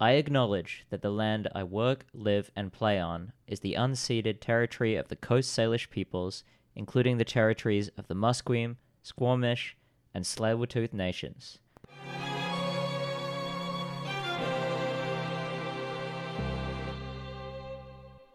I 0.00 0.12
acknowledge 0.12 0.84
that 0.90 1.02
the 1.02 1.10
land 1.10 1.48
I 1.56 1.64
work, 1.64 2.06
live, 2.14 2.52
and 2.54 2.72
play 2.72 3.00
on 3.00 3.32
is 3.48 3.58
the 3.58 3.74
unceded 3.74 4.40
territory 4.40 4.94
of 4.94 5.08
the 5.08 5.16
Coast 5.16 5.50
Salish 5.58 5.90
peoples, 5.90 6.44
including 6.76 7.18
the 7.18 7.24
territories 7.24 7.90
of 7.98 8.06
the 8.06 8.14
Musqueam, 8.14 8.76
Squamish, 9.02 9.76
and 10.14 10.24
Tsleil-Waututh 10.24 10.92
nations. 10.92 11.58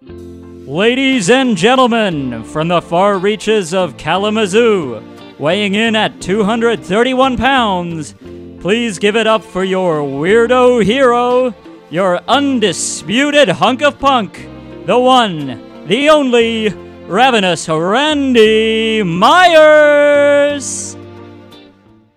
Ladies 0.02 1.30
and 1.30 1.56
gentlemen, 1.56 2.44
from 2.44 2.68
the 2.68 2.82
far 2.82 3.18
reaches 3.18 3.74
of 3.74 3.96
Kalamazoo, 3.96 5.02
weighing 5.40 5.76
in 5.76 5.96
at 5.96 6.20
231 6.20 7.38
pounds, 7.38 8.16
please 8.64 8.98
give 8.98 9.18
it 9.18 9.28
up 9.28 9.44
for 9.44 9.66
your 9.66 10.02
weirdo 10.02 10.82
hero, 10.86 11.54
your 11.90 12.22
undisputed 12.30 13.50
hunk 13.50 13.82
of 13.82 14.00
punk, 14.00 14.48
the 14.86 14.98
one, 14.98 15.86
the 15.86 16.08
only, 16.10 16.70
Ravenous 17.06 17.68
Randy 17.68 19.04
Myers! 19.04 20.96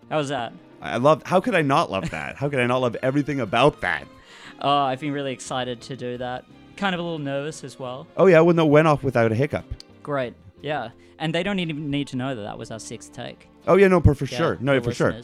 How's 0.09 0.29
that? 0.29 0.53
I 0.81 0.99
love. 0.99 1.25
How 1.27 1.41
could 1.41 1.57
I 1.57 1.63
not 1.63 1.91
love 1.91 2.11
that? 2.11 2.37
How 2.37 2.49
could 2.49 2.61
I 2.61 2.67
not 2.67 2.79
love 2.79 2.97
everything 3.03 3.41
about 3.41 3.81
that? 3.81 4.07
Oh, 4.59 4.71
I've 4.71 5.01
been 5.01 5.13
really 5.13 5.35
excited 5.35 5.83
to 5.83 5.97
do 5.97 6.17
that. 6.17 6.47
Kind 6.79 6.95
of 6.95 7.01
a 7.01 7.03
little 7.03 7.19
nervous 7.19 7.63
as 7.63 7.79
well. 7.79 8.07
Oh 8.17 8.25
yeah, 8.25 8.41
when 8.41 8.59
it 8.59 8.65
went 8.65 8.89
off 8.89 9.03
without 9.03 9.31
a 9.31 9.35
hiccup. 9.35 9.67
Great, 10.03 10.33
yeah. 10.63 10.93
And 11.19 11.35
they 11.35 11.43
don't 11.43 11.59
even 11.59 11.91
need 11.91 12.07
to 12.09 12.17
know 12.17 12.35
that 12.35 12.41
that 12.41 12.57
was 12.57 12.71
our 12.71 12.81
sixth 12.81 13.13
take. 13.13 13.49
Oh 13.69 13.77
yeah, 13.77 13.89
no, 13.89 14.01
for, 14.01 14.15
for 14.15 14.25
Yeah, 14.25 14.39
sure. 14.39 14.59
No, 14.63 14.81
for 14.81 14.95
sure. 14.95 15.15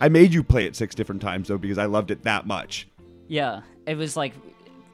I 0.00 0.08
made 0.08 0.32
you 0.32 0.42
play 0.42 0.64
it 0.66 0.76
six 0.76 0.94
different 0.94 1.20
times 1.22 1.48
though 1.48 1.58
because 1.58 1.78
I 1.78 1.84
loved 1.86 2.10
it 2.10 2.22
that 2.24 2.46
much. 2.46 2.88
Yeah, 3.28 3.60
it 3.86 3.96
was 3.96 4.16
like 4.16 4.32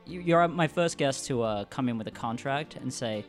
you- 0.07 0.21
you're 0.21 0.47
my 0.49 0.67
first 0.69 0.99
guest 0.99 1.27
to 1.27 1.43
uh, 1.43 1.65
come 1.67 1.89
in 1.89 1.99
with 1.99 2.07
a 2.07 2.11
contract 2.13 2.77
and 2.77 2.93
say, 2.93 3.25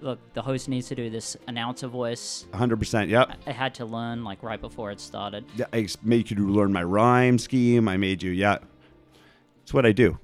"Look, 0.00 0.18
the 0.34 0.42
host 0.42 0.68
needs 0.68 0.88
to 0.88 0.94
do 0.94 1.10
this 1.10 1.36
announcer 1.46 1.86
voice." 1.86 2.46
100%. 2.52 3.08
Yep. 3.08 3.30
I 3.46 3.52
had 3.52 3.74
to 3.76 3.84
learn 3.84 4.24
like 4.24 4.42
right 4.42 4.60
before 4.60 4.90
it 4.90 5.00
started. 5.00 5.44
Yeah, 5.56 5.66
I 5.72 5.86
made 6.02 6.30
you 6.30 6.48
learn 6.48 6.72
my 6.72 6.82
rhyme 6.82 7.38
scheme. 7.38 7.88
I 7.88 7.96
made 7.96 8.22
you. 8.22 8.30
Yeah. 8.30 8.58
It's 9.62 9.74
what 9.74 9.84
I 9.86 9.92
do. 9.92 10.18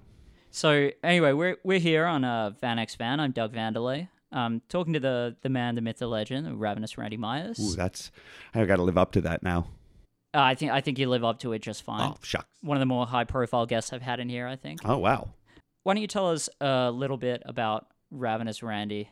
So 0.50 0.90
anyway, 1.02 1.32
we're 1.32 1.56
we're 1.64 1.78
here 1.80 2.06
on 2.06 2.24
uh, 2.24 2.50
Van 2.60 2.78
X 2.78 2.94
Van. 2.94 3.20
I'm 3.20 3.32
Doug 3.32 3.52
Vandelay. 3.52 4.08
Um, 4.32 4.62
talking 4.68 4.92
to 4.94 5.00
the 5.00 5.36
the 5.42 5.48
man, 5.48 5.74
the 5.74 5.80
myth, 5.80 5.98
the 5.98 6.06
legend, 6.06 6.60
ravenous 6.60 6.96
Randy 6.98 7.16
Myers. 7.16 7.58
Ooh, 7.60 7.76
that's. 7.76 8.10
I 8.54 8.64
got 8.64 8.76
to 8.76 8.82
live 8.82 8.96
up 8.98 9.12
to 9.12 9.20
that 9.22 9.42
now. 9.42 9.66
Uh, 10.34 10.40
I 10.40 10.54
think 10.54 10.72
I 10.72 10.80
think 10.80 10.98
you 10.98 11.08
live 11.08 11.24
up 11.24 11.38
to 11.40 11.52
it 11.52 11.60
just 11.60 11.84
fine. 11.84 12.10
Oh 12.10 12.16
shucks. 12.22 12.48
One 12.60 12.76
of 12.76 12.80
the 12.80 12.86
more 12.86 13.06
high 13.06 13.24
profile 13.24 13.66
guests 13.66 13.92
I've 13.92 14.02
had 14.02 14.20
in 14.20 14.28
here, 14.28 14.46
I 14.46 14.56
think. 14.56 14.80
Oh 14.84 14.98
wow. 14.98 15.30
Why 15.84 15.94
don't 15.94 16.00
you 16.00 16.08
tell 16.08 16.30
us 16.30 16.48
a 16.60 16.90
little 16.90 17.18
bit 17.18 17.42
about 17.44 17.86
Ravenous 18.10 18.62
Randy? 18.62 19.10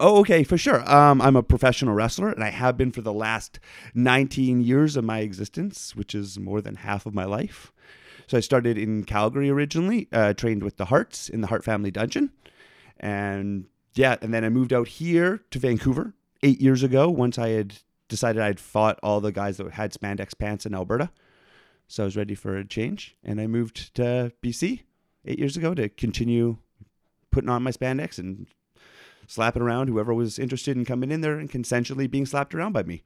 Oh, 0.00 0.18
okay, 0.20 0.42
for 0.42 0.58
sure. 0.58 0.88
Um, 0.92 1.20
I'm 1.20 1.36
a 1.36 1.42
professional 1.42 1.94
wrestler, 1.94 2.28
and 2.28 2.42
I 2.42 2.50
have 2.50 2.76
been 2.76 2.90
for 2.90 3.00
the 3.00 3.12
last 3.12 3.60
19 3.94 4.60
years 4.60 4.96
of 4.96 5.04
my 5.04 5.20
existence, 5.20 5.94
which 5.94 6.14
is 6.14 6.38
more 6.38 6.60
than 6.60 6.76
half 6.76 7.06
of 7.06 7.14
my 7.14 7.24
life. 7.24 7.72
So 8.26 8.38
I 8.38 8.40
started 8.40 8.76
in 8.76 9.04
Calgary 9.04 9.50
originally, 9.50 10.08
uh, 10.12 10.34
trained 10.34 10.64
with 10.64 10.78
the 10.78 10.86
Harts 10.86 11.28
in 11.28 11.42
the 11.42 11.46
Hart 11.46 11.64
Family 11.64 11.90
Dungeon, 11.90 12.30
and 12.98 13.66
yeah, 13.94 14.16
and 14.20 14.34
then 14.34 14.44
I 14.44 14.48
moved 14.48 14.72
out 14.72 14.88
here 14.88 15.42
to 15.50 15.58
Vancouver 15.58 16.14
eight 16.42 16.60
years 16.60 16.82
ago. 16.82 17.08
Once 17.08 17.38
I 17.38 17.50
had 17.50 17.78
decided 18.08 18.42
I'd 18.42 18.60
fought 18.60 18.98
all 19.02 19.20
the 19.20 19.32
guys 19.32 19.56
that 19.56 19.72
had 19.72 19.92
spandex 19.92 20.36
pants 20.38 20.66
in 20.66 20.74
Alberta, 20.74 21.10
so 21.86 22.04
I 22.04 22.06
was 22.06 22.16
ready 22.16 22.34
for 22.34 22.56
a 22.56 22.66
change, 22.66 23.16
and 23.22 23.40
I 23.40 23.46
moved 23.46 23.94
to 23.96 24.32
BC 24.42 24.80
eight 25.24 25.38
years 25.38 25.56
ago 25.56 25.74
to 25.74 25.88
continue 25.88 26.58
putting 27.30 27.50
on 27.50 27.62
my 27.62 27.70
spandex 27.70 28.18
and 28.18 28.46
slapping 29.26 29.62
around 29.62 29.88
whoever 29.88 30.12
was 30.14 30.38
interested 30.38 30.76
in 30.76 30.84
coming 30.84 31.10
in 31.10 31.20
there 31.20 31.38
and 31.38 31.50
consensually 31.50 32.10
being 32.10 32.26
slapped 32.26 32.54
around 32.54 32.72
by 32.72 32.82
me. 32.82 33.02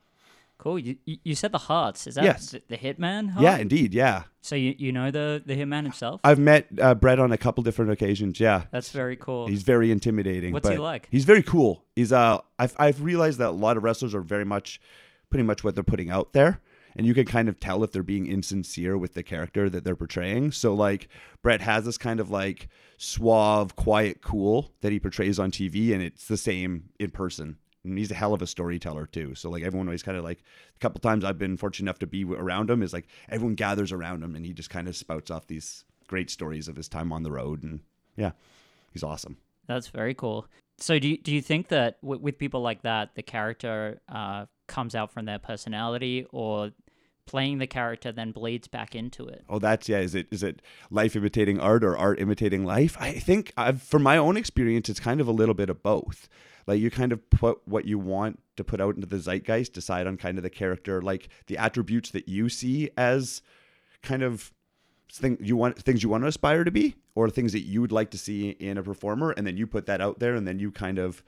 Cool. 0.59 0.79
You 0.81 0.97
you 1.07 1.17
you 1.23 1.35
said 1.37 1.53
the 1.53 1.59
Harts. 1.59 2.07
Is 2.09 2.17
that 2.17 2.25
Yes. 2.25 2.51
the, 2.51 2.63
the 2.69 2.77
Hitman? 2.77 3.31
Hart? 3.31 3.43
Yeah, 3.45 3.59
indeed. 3.59 3.95
Yeah. 3.95 4.25
So 4.41 4.57
you 4.57 4.75
you 4.77 4.91
know 4.91 5.11
the 5.13 5.41
the 5.47 5.55
Hitman 5.57 5.85
himself? 5.85 6.21
I've 6.25 6.41
met 6.41 6.67
uh, 6.81 6.95
Bret 6.97 7.21
on 7.21 7.31
a 7.31 7.39
couple 7.39 7.63
different 7.63 7.93
occasions. 7.93 8.41
Yeah. 8.41 8.65
That's 8.73 8.91
very 8.91 9.15
cool. 9.17 9.47
He's 9.47 9.63
very 9.63 9.93
intimidating. 9.93 10.53
What's 10.53 10.69
he 10.69 10.75
but 10.77 10.83
like? 10.83 11.09
He's 11.13 11.25
very 11.25 11.43
cool. 11.45 11.85
He's 11.95 12.13
uh 12.13 12.39
I've 12.59 12.75
I've 12.79 13.01
realized 13.03 13.39
that 13.39 13.51
a 13.51 13.53
lot 13.53 13.77
of 13.77 13.85
wrestlers 13.85 14.15
are 14.17 14.21
very 14.21 14.45
much 14.45 14.81
pretty 15.31 15.45
much 15.45 15.63
what 15.63 15.75
they're 15.77 15.85
putting 15.85 16.11
out 16.11 16.33
there. 16.33 16.61
And 16.97 17.07
you 17.07 17.15
can 17.15 17.27
kind 17.27 17.49
of 17.49 17.61
tell 17.61 17.85
if 17.85 17.93
they're 17.93 18.03
being 18.03 18.27
insincere 18.27 18.99
with 18.99 19.15
the 19.15 19.23
character 19.23 19.71
that 19.71 19.85
they're 19.85 19.95
portraying. 19.95 20.51
So 20.51 20.75
like 20.75 21.09
Bret 21.43 21.61
has 21.61 21.85
this 21.85 21.99
kind 21.99 22.19
of 22.19 22.31
like 22.31 22.69
suave, 22.97 23.77
quiet, 23.77 24.23
cool 24.23 24.73
that 24.81 24.91
he 24.91 24.99
portrays 24.99 25.39
on 25.39 25.53
TV, 25.53 25.93
and 25.93 26.03
it's 26.03 26.27
the 26.27 26.37
same 26.37 26.89
in 26.99 27.11
person. 27.11 27.59
And 27.89 27.99
he's 27.99 28.11
a 28.11 28.15
hell 28.15 28.35
of 28.35 28.43
a 28.43 28.47
storyteller 28.47 29.07
too. 29.07 29.35
So 29.35 29.51
like 29.51 29.63
everyone 29.63 29.89
always 29.89 30.03
kind 30.03 30.19
of 30.19 30.25
like 30.25 30.39
a 30.77 30.79
couple 30.79 31.01
times 31.01 31.25
I've 31.25 31.39
been 31.39 31.57
fortunate 31.57 31.87
enough 31.87 31.99
to 32.01 32.07
be 32.07 32.25
around 32.25 32.71
him 32.71 32.83
is 32.83 32.93
like 32.93 33.09
everyone 33.29 33.55
gathers 33.55 33.93
around 33.93 34.23
him 34.23 34.35
and 34.35 34.45
he 34.45 34.53
just 34.53 34.71
kind 34.71 34.89
of 34.89 34.97
spouts 34.97 35.31
off 35.31 35.47
these 35.47 35.85
great 36.07 36.31
stories 36.31 36.69
of 36.69 36.77
his 36.77 36.89
time 36.89 37.13
on 37.13 37.23
the 37.23 37.31
road 37.31 37.63
and 37.63 37.81
yeah, 38.17 38.33
he's 38.93 39.03
awesome. 39.03 39.37
That's 39.67 39.89
very 39.89 40.15
cool. 40.15 40.47
So 40.79 40.99
do 40.99 41.09
you, 41.09 41.19
do 41.19 41.33
you 41.33 41.43
think 41.43 41.69
that 41.69 42.01
w- 42.03 42.21
with 42.21 42.39
people 42.39 42.61
like 42.61 42.83
that, 42.83 43.15
the 43.15 43.23
character 43.23 44.01
uh, 44.09 44.47
comes 44.67 44.95
out 44.95 45.13
from 45.13 45.25
their 45.25 45.39
personality, 45.39 46.27
or 46.31 46.71
playing 47.29 47.59
the 47.59 47.67
character 47.67 48.11
then 48.11 48.33
bleeds 48.33 48.67
back 48.67 48.95
into 48.95 49.27
it? 49.27 49.45
Oh, 49.49 49.59
that's 49.61 49.89
yeah. 49.89 49.99
Is 50.01 50.15
it 50.15 50.27
is 50.31 50.43
it 50.43 50.61
life 50.91 51.15
imitating 51.15 51.61
art 51.61 51.85
or 51.85 51.97
art 51.97 52.21
imitating 52.21 52.65
life? 52.65 52.97
I 52.99 53.13
think 53.13 53.53
I've, 53.57 53.83
from 53.83 54.03
my 54.03 54.17
own 54.17 54.37
experience, 54.37 54.89
it's 54.89 54.99
kind 55.01 55.21
of 55.21 55.29
a 55.29 55.33
little 55.33 55.55
bit 55.55 55.71
of 55.71 55.83
both. 55.83 56.29
Like 56.67 56.81
you 56.81 56.91
kind 56.91 57.13
of 57.13 57.31
put 57.31 57.61
what 57.67 57.85
you 57.87 57.99
want 57.99 58.41
to 58.57 58.65
put 58.65 58.81
out 58.81 58.95
into 58.97 59.07
the 59.07 59.19
zeitgeist, 59.19 59.73
decide 59.73 60.07
on 60.07 60.17
kind 60.17 60.37
of 60.39 60.43
the 60.43 60.51
character, 60.51 61.01
like 61.01 61.29
the 61.47 61.57
attributes 61.57 62.11
that 62.11 62.29
you 62.29 62.49
see 62.49 62.91
as 62.97 63.41
kind 64.03 64.23
of 64.23 64.53
thing 65.11 65.39
you 65.41 65.57
want 65.57 65.79
things 65.79 66.03
you 66.03 66.09
want 66.11 66.25
to 66.25 66.29
aspire 66.29 66.65
to 66.65 66.71
be, 66.71 66.95
or 67.15 67.31
things 67.31 67.53
that 67.53 67.63
you 67.67 67.81
would 67.81 67.93
like 67.93 68.11
to 68.11 68.19
see 68.19 68.51
in 68.51 68.77
a 68.77 68.83
performer, 68.83 69.31
and 69.31 69.47
then 69.47 69.57
you 69.57 69.67
put 69.67 69.87
that 69.87 70.01
out 70.01 70.19
there, 70.19 70.35
and 70.35 70.47
then 70.47 70.59
you 70.59 70.71
kind 70.71 70.99
of 70.99 71.23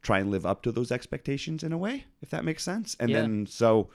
try 0.00 0.20
and 0.20 0.30
live 0.30 0.46
up 0.46 0.62
to 0.62 0.72
those 0.72 0.90
expectations 0.92 1.62
in 1.62 1.72
a 1.72 1.78
way, 1.78 2.04
if 2.22 2.30
that 2.30 2.44
makes 2.44 2.62
sense. 2.62 2.96
And 3.00 3.10
Yeah. 3.10 3.18
then 3.18 3.46
so 3.46 3.90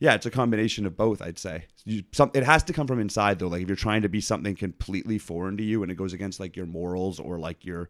yeah, 0.00 0.14
it's 0.14 0.26
a 0.26 0.30
combination 0.30 0.86
of 0.86 0.96
both. 0.96 1.22
I'd 1.22 1.38
say 1.38 1.64
you, 1.84 2.02
some, 2.12 2.30
it 2.34 2.42
has 2.44 2.62
to 2.64 2.72
come 2.72 2.86
from 2.86 3.00
inside 3.00 3.38
though. 3.38 3.48
Like 3.48 3.62
if 3.62 3.68
you're 3.68 3.76
trying 3.76 4.02
to 4.02 4.08
be 4.08 4.20
something 4.20 4.54
completely 4.54 5.18
foreign 5.18 5.56
to 5.56 5.62
you 5.62 5.82
and 5.82 5.90
it 5.90 5.94
goes 5.96 6.12
against 6.12 6.40
like 6.40 6.56
your 6.56 6.66
morals 6.66 7.20
or 7.20 7.38
like 7.38 7.64
your 7.64 7.88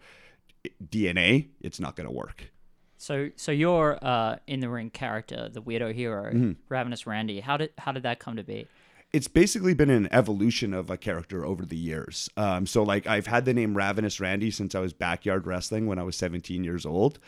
DNA, 0.87 1.49
it's 1.61 1.81
not 1.81 1.97
going 1.97 2.07
to 2.07 2.13
work. 2.13 2.51
So 2.97 3.31
so 3.37 3.53
your 3.53 3.99
uh, 4.03 4.37
in 4.47 4.61
the 4.61 4.69
ring 4.69 4.91
character, 4.91 5.49
the 5.49 5.61
weirdo 5.61 5.93
hero, 5.95 6.25
Mm-hmm. 6.33 6.53
Ravenous 6.69 7.07
Randy. 7.07 7.41
How 7.41 7.57
did 7.57 7.71
how 7.79 7.93
did 7.93 8.03
that 8.05 8.19
come 8.19 8.37
to 8.37 8.45
be? 8.45 8.67
It's 9.13 9.29
basically 9.29 9.75
been 9.75 9.91
an 9.91 10.09
evolution 10.13 10.75
of 10.75 10.91
a 10.91 10.97
character 10.97 11.45
over 11.45 11.65
the 11.65 11.77
years. 11.77 12.29
Um, 12.37 12.67
so 12.67 12.83
like 12.83 13.07
I've 13.07 13.29
had 13.29 13.45
the 13.45 13.55
name 13.55 13.77
Ravenous 13.77 14.19
Randy 14.19 14.51
since 14.51 14.75
I 14.75 14.81
was 14.81 14.93
backyard 14.93 15.47
wrestling 15.47 15.87
when 15.87 16.01
I 16.01 16.03
was 16.03 16.17
17 16.17 16.65
years 16.65 16.85
old. 16.85 17.21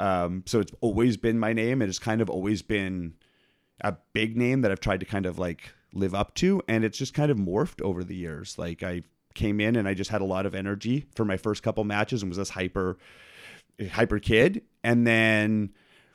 Um, 0.00 0.42
so 0.46 0.58
it's 0.58 0.72
always 0.80 1.16
been 1.16 1.38
my 1.38 1.52
name. 1.52 1.80
It 1.80 1.86
has 1.86 2.00
kind 2.00 2.20
of 2.20 2.28
always 2.28 2.62
been 2.62 3.14
a 3.80 3.96
big 4.12 4.36
name 4.36 4.62
that 4.62 4.70
I've 4.70 4.80
tried 4.80 5.00
to 5.00 5.06
kind 5.06 5.26
of 5.26 5.38
like 5.38 5.72
live 5.92 6.14
up 6.14 6.34
to, 6.36 6.62
and 6.68 6.84
it's 6.84 6.98
just 6.98 7.14
kind 7.14 7.30
of 7.30 7.36
morphed 7.36 7.82
over 7.82 8.04
the 8.04 8.16
years. 8.16 8.58
Like 8.58 8.82
I 8.82 9.02
came 9.34 9.60
in 9.60 9.76
and 9.76 9.86
I 9.86 9.94
just 9.94 10.10
had 10.10 10.20
a 10.20 10.24
lot 10.26 10.46
of 10.46 10.54
energy 10.54 11.06
for 11.14 11.24
my 11.24 11.36
first 11.36 11.62
couple 11.62 11.84
matches 11.84 12.22
and 12.22 12.30
was 12.30 12.38
this 12.38 12.50
hyper 12.50 12.98
hyper 13.92 14.18
kid. 14.18 14.62
And 14.82 15.06
then 15.06 15.70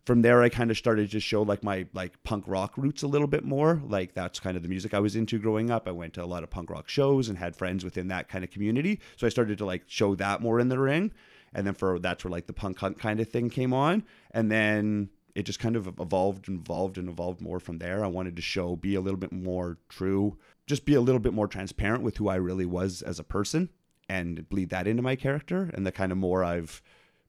from 0.06 0.22
there 0.22 0.41
i 0.44 0.50
kind 0.50 0.69
of 0.69 0.78
started 0.78 1.09
to 1.09 1.19
show 1.22 1.44
like 1.44 1.63
my 1.63 1.85
like 1.94 2.22
punk 2.24 2.44
rock 2.46 2.74
roots 2.78 3.03
a 3.03 3.07
little 3.07 3.28
bit 3.28 3.46
more. 3.46 3.81
Like 3.88 4.13
that's 4.13 4.40
kind 4.40 4.57
of 4.57 4.63
the 4.63 4.69
music 4.69 4.94
i 4.94 5.00
was 5.00 5.16
into 5.16 5.40
growing 5.40 5.72
up. 5.72 5.88
I 5.88 5.91
went 5.91 6.13
to 6.16 6.24
a 6.24 6.25
lot 6.25 6.44
of 6.44 6.50
punk 6.50 6.69
rock 6.69 6.90
shows 6.90 7.30
and 7.30 7.38
had 7.38 7.56
friends 7.56 7.85
within 7.85 8.09
that 8.09 8.28
kind 8.28 8.44
of 8.44 8.51
community. 8.51 9.00
So 9.16 9.25
i 9.25 9.30
started 9.30 9.57
to 9.59 9.65
like 9.65 9.83
show 9.88 10.15
that 10.15 10.42
more 10.42 10.60
in 10.60 10.69
the 10.69 10.80
ring. 10.80 11.13
And 11.54 11.65
then 11.65 11.75
for 11.75 12.00
that's 12.00 12.24
where 12.24 12.31
like 12.31 12.48
the 12.48 12.54
punk 12.54 12.77
kind 12.77 13.19
of 13.19 13.30
thing 13.30 13.50
came 13.50 13.74
on. 13.74 14.04
And 14.31 14.51
then 14.51 15.10
it 15.35 15.44
just 15.44 15.59
kind 15.59 15.75
of 15.75 15.88
evolved 16.00 16.47
and 16.47 16.59
evolved 16.59 16.97
and 16.97 17.09
evolved 17.09 17.41
more 17.41 17.59
from 17.59 17.77
there 17.80 18.03
i 18.03 18.07
wanted 18.07 18.35
to 18.35 18.41
show 18.41 18.75
be 18.75 18.95
a 18.95 19.01
little 19.01 19.19
bit 19.19 19.31
more 19.31 19.77
true 19.89 20.38
just 20.68 20.85
be 20.85 20.94
a 20.94 21.01
little 21.01 21.19
bit 21.19 21.33
more 21.33 21.47
transparent 21.47 22.03
with 22.03 22.18
who 22.18 22.27
i 22.27 22.35
really 22.35 22.65
was 22.65 23.01
as 23.01 23.19
a 23.19 23.24
person 23.24 23.69
and 24.09 24.47
bleed 24.50 24.69
that 24.69 24.88
into 24.88 25.01
my 25.01 25.15
character 25.15 25.69
and 25.74 25.85
the 25.85 25.91
kind 25.91 26.12
of 26.12 26.18
more 26.18 26.44
i've 26.44 26.81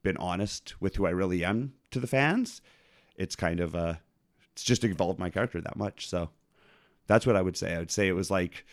been 0.04 0.16
honest 0.18 0.80
with 0.80 0.94
who 0.94 1.06
I 1.06 1.10
really 1.10 1.44
am 1.44 1.72
to 1.90 1.98
the 1.98 2.06
fans, 2.06 2.62
it's 3.16 3.34
kind 3.34 3.58
of 3.58 3.74
uh 3.74 3.94
it's 4.52 4.62
just 4.62 4.84
evolved 4.84 5.18
my 5.18 5.30
character 5.30 5.60
that 5.60 5.76
much. 5.76 6.08
So 6.08 6.30
that's 7.08 7.26
what 7.26 7.34
I 7.34 7.42
would 7.42 7.56
say. 7.56 7.74
I 7.74 7.80
would 7.80 7.90
say 7.90 8.06
it 8.06 8.12
was 8.12 8.30
like 8.30 8.64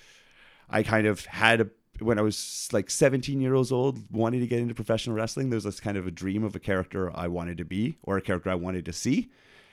I 0.69 0.83
kind 0.83 1.07
of 1.07 1.25
had 1.25 1.61
a 1.61 1.69
when 2.01 2.17
I 2.17 2.21
was 2.21 2.67
like 2.71 2.89
17 2.89 3.39
years 3.39 3.71
old, 3.71 3.99
wanting 4.11 4.39
to 4.39 4.47
get 4.47 4.59
into 4.59 4.73
professional 4.73 5.15
wrestling, 5.15 5.49
there 5.49 5.57
was 5.57 5.63
this 5.63 5.79
kind 5.79 5.97
of 5.97 6.07
a 6.07 6.11
dream 6.11 6.43
of 6.43 6.55
a 6.55 6.59
character 6.59 7.11
I 7.15 7.27
wanted 7.27 7.57
to 7.57 7.65
be 7.65 7.97
or 8.03 8.17
a 8.17 8.21
character 8.21 8.49
I 8.49 8.55
wanted 8.55 8.85
to 8.85 8.93
see. 8.93 9.29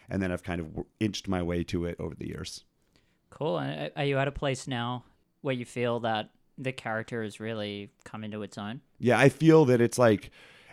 And 0.08 0.22
then 0.22 0.32
I've 0.32 0.42
kind 0.42 0.60
of 0.60 0.84
inched 1.00 1.28
my 1.28 1.42
way 1.42 1.64
to 1.64 1.84
it 1.84 1.96
over 1.98 2.14
the 2.14 2.28
years. 2.28 2.64
Cool. 3.30 3.58
And 3.58 3.88
uh, 3.88 3.90
are 3.96 4.04
you 4.04 4.18
at 4.18 4.28
a 4.28 4.32
place 4.32 4.66
now 4.66 5.04
where 5.42 5.54
you 5.54 5.64
feel 5.64 6.00
that 6.00 6.30
the 6.58 6.72
character 6.72 7.22
is 7.22 7.40
really 7.40 7.90
come 8.04 8.24
into 8.24 8.42
its 8.42 8.58
own. 8.58 8.80
Yeah, 8.98 9.18
I 9.18 9.28
feel 9.28 9.64
that 9.66 9.80
it's 9.80 9.98
like 9.98 10.30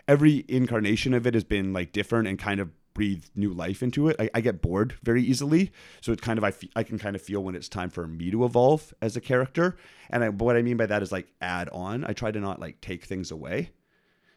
every 0.08 0.44
incarnation 0.48 1.14
of 1.14 1.28
it 1.28 1.34
has 1.34 1.44
been 1.44 1.74
like 1.74 1.92
different 1.92 2.28
and 2.28 2.40
kind 2.40 2.60
of 2.60 2.72
breathed 2.96 3.30
new 3.36 3.54
life 3.54 3.84
into 3.84 4.08
it. 4.10 4.16
I, 4.20 4.32
I 4.34 4.42
get 4.42 4.64
bored 4.64 4.96
very 5.04 5.22
easily, 5.22 5.72
so 6.02 6.12
it's 6.12 6.22
kind 6.22 6.40
of 6.40 6.44
I, 6.44 6.50
fe- 6.50 6.72
I 6.76 6.82
can 6.82 6.98
kind 6.98 7.16
of 7.16 7.22
feel 7.22 7.44
when 7.44 7.54
it's 7.54 7.70
time 7.70 7.92
for 7.92 8.08
me 8.08 8.32
to 8.32 8.44
evolve 8.44 8.92
as 9.04 9.16
a 9.16 9.22
character. 9.22 9.78
And 10.10 10.24
I, 10.24 10.30
what 10.30 10.56
I 10.56 10.64
mean 10.64 10.78
by 10.78 10.88
that 10.88 11.04
is 11.04 11.12
like 11.12 11.28
add 11.42 11.70
on. 11.70 12.04
I 12.06 12.14
try 12.14 12.32
to 12.32 12.40
not 12.40 12.60
like 12.60 12.82
take 12.82 13.06
things 13.06 13.30
away. 13.30 13.70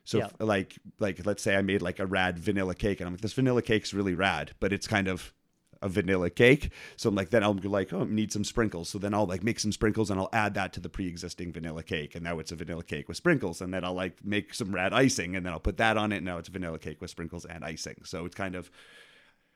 So 0.04 0.18
Yeah. 0.18 0.26
if, 0.26 0.32
like 0.40 0.78
like 0.98 1.24
let's 1.24 1.42
say 1.42 1.56
I 1.56 1.62
made 1.62 1.80
like 1.82 1.98
a 1.98 2.06
rad 2.06 2.38
vanilla 2.38 2.74
cake, 2.74 3.00
and 3.00 3.06
I'm 3.06 3.14
like 3.14 3.22
this 3.22 3.32
vanilla 3.32 3.62
cake's 3.62 3.94
really 3.94 4.14
rad, 4.14 4.52
but 4.60 4.72
it's 4.72 4.86
kind 4.86 5.08
of 5.08 5.32
a 5.80 5.88
vanilla 5.88 6.30
cake. 6.30 6.70
So 6.96 7.08
I'm 7.08 7.14
like, 7.14 7.30
then 7.30 7.42
I'll 7.42 7.54
be 7.54 7.68
like, 7.68 7.92
oh, 7.92 8.02
I 8.02 8.04
need 8.04 8.32
some 8.32 8.44
sprinkles. 8.44 8.88
So 8.88 8.98
then 8.98 9.14
I'll 9.14 9.26
like 9.26 9.42
make 9.42 9.60
some 9.60 9.72
sprinkles 9.72 10.10
and 10.10 10.18
I'll 10.18 10.28
add 10.32 10.54
that 10.54 10.72
to 10.74 10.80
the 10.80 10.88
pre-existing 10.88 11.52
vanilla 11.52 11.82
cake, 11.82 12.14
and 12.14 12.24
now 12.24 12.38
it's 12.38 12.52
a 12.52 12.56
vanilla 12.56 12.82
cake 12.82 13.08
with 13.08 13.16
sprinkles. 13.16 13.60
And 13.60 13.72
then 13.72 13.84
I'll 13.84 13.94
like 13.94 14.24
make 14.24 14.54
some 14.54 14.74
rad 14.74 14.92
icing, 14.92 15.36
and 15.36 15.44
then 15.44 15.52
I'll 15.52 15.60
put 15.60 15.76
that 15.78 15.96
on 15.96 16.12
it. 16.12 16.16
And 16.16 16.26
now 16.26 16.38
it's 16.38 16.48
a 16.48 16.52
vanilla 16.52 16.78
cake 16.78 17.00
with 17.00 17.10
sprinkles 17.10 17.44
and 17.44 17.64
icing. 17.64 18.02
So 18.04 18.24
it's 18.24 18.34
kind 18.34 18.54
of, 18.54 18.70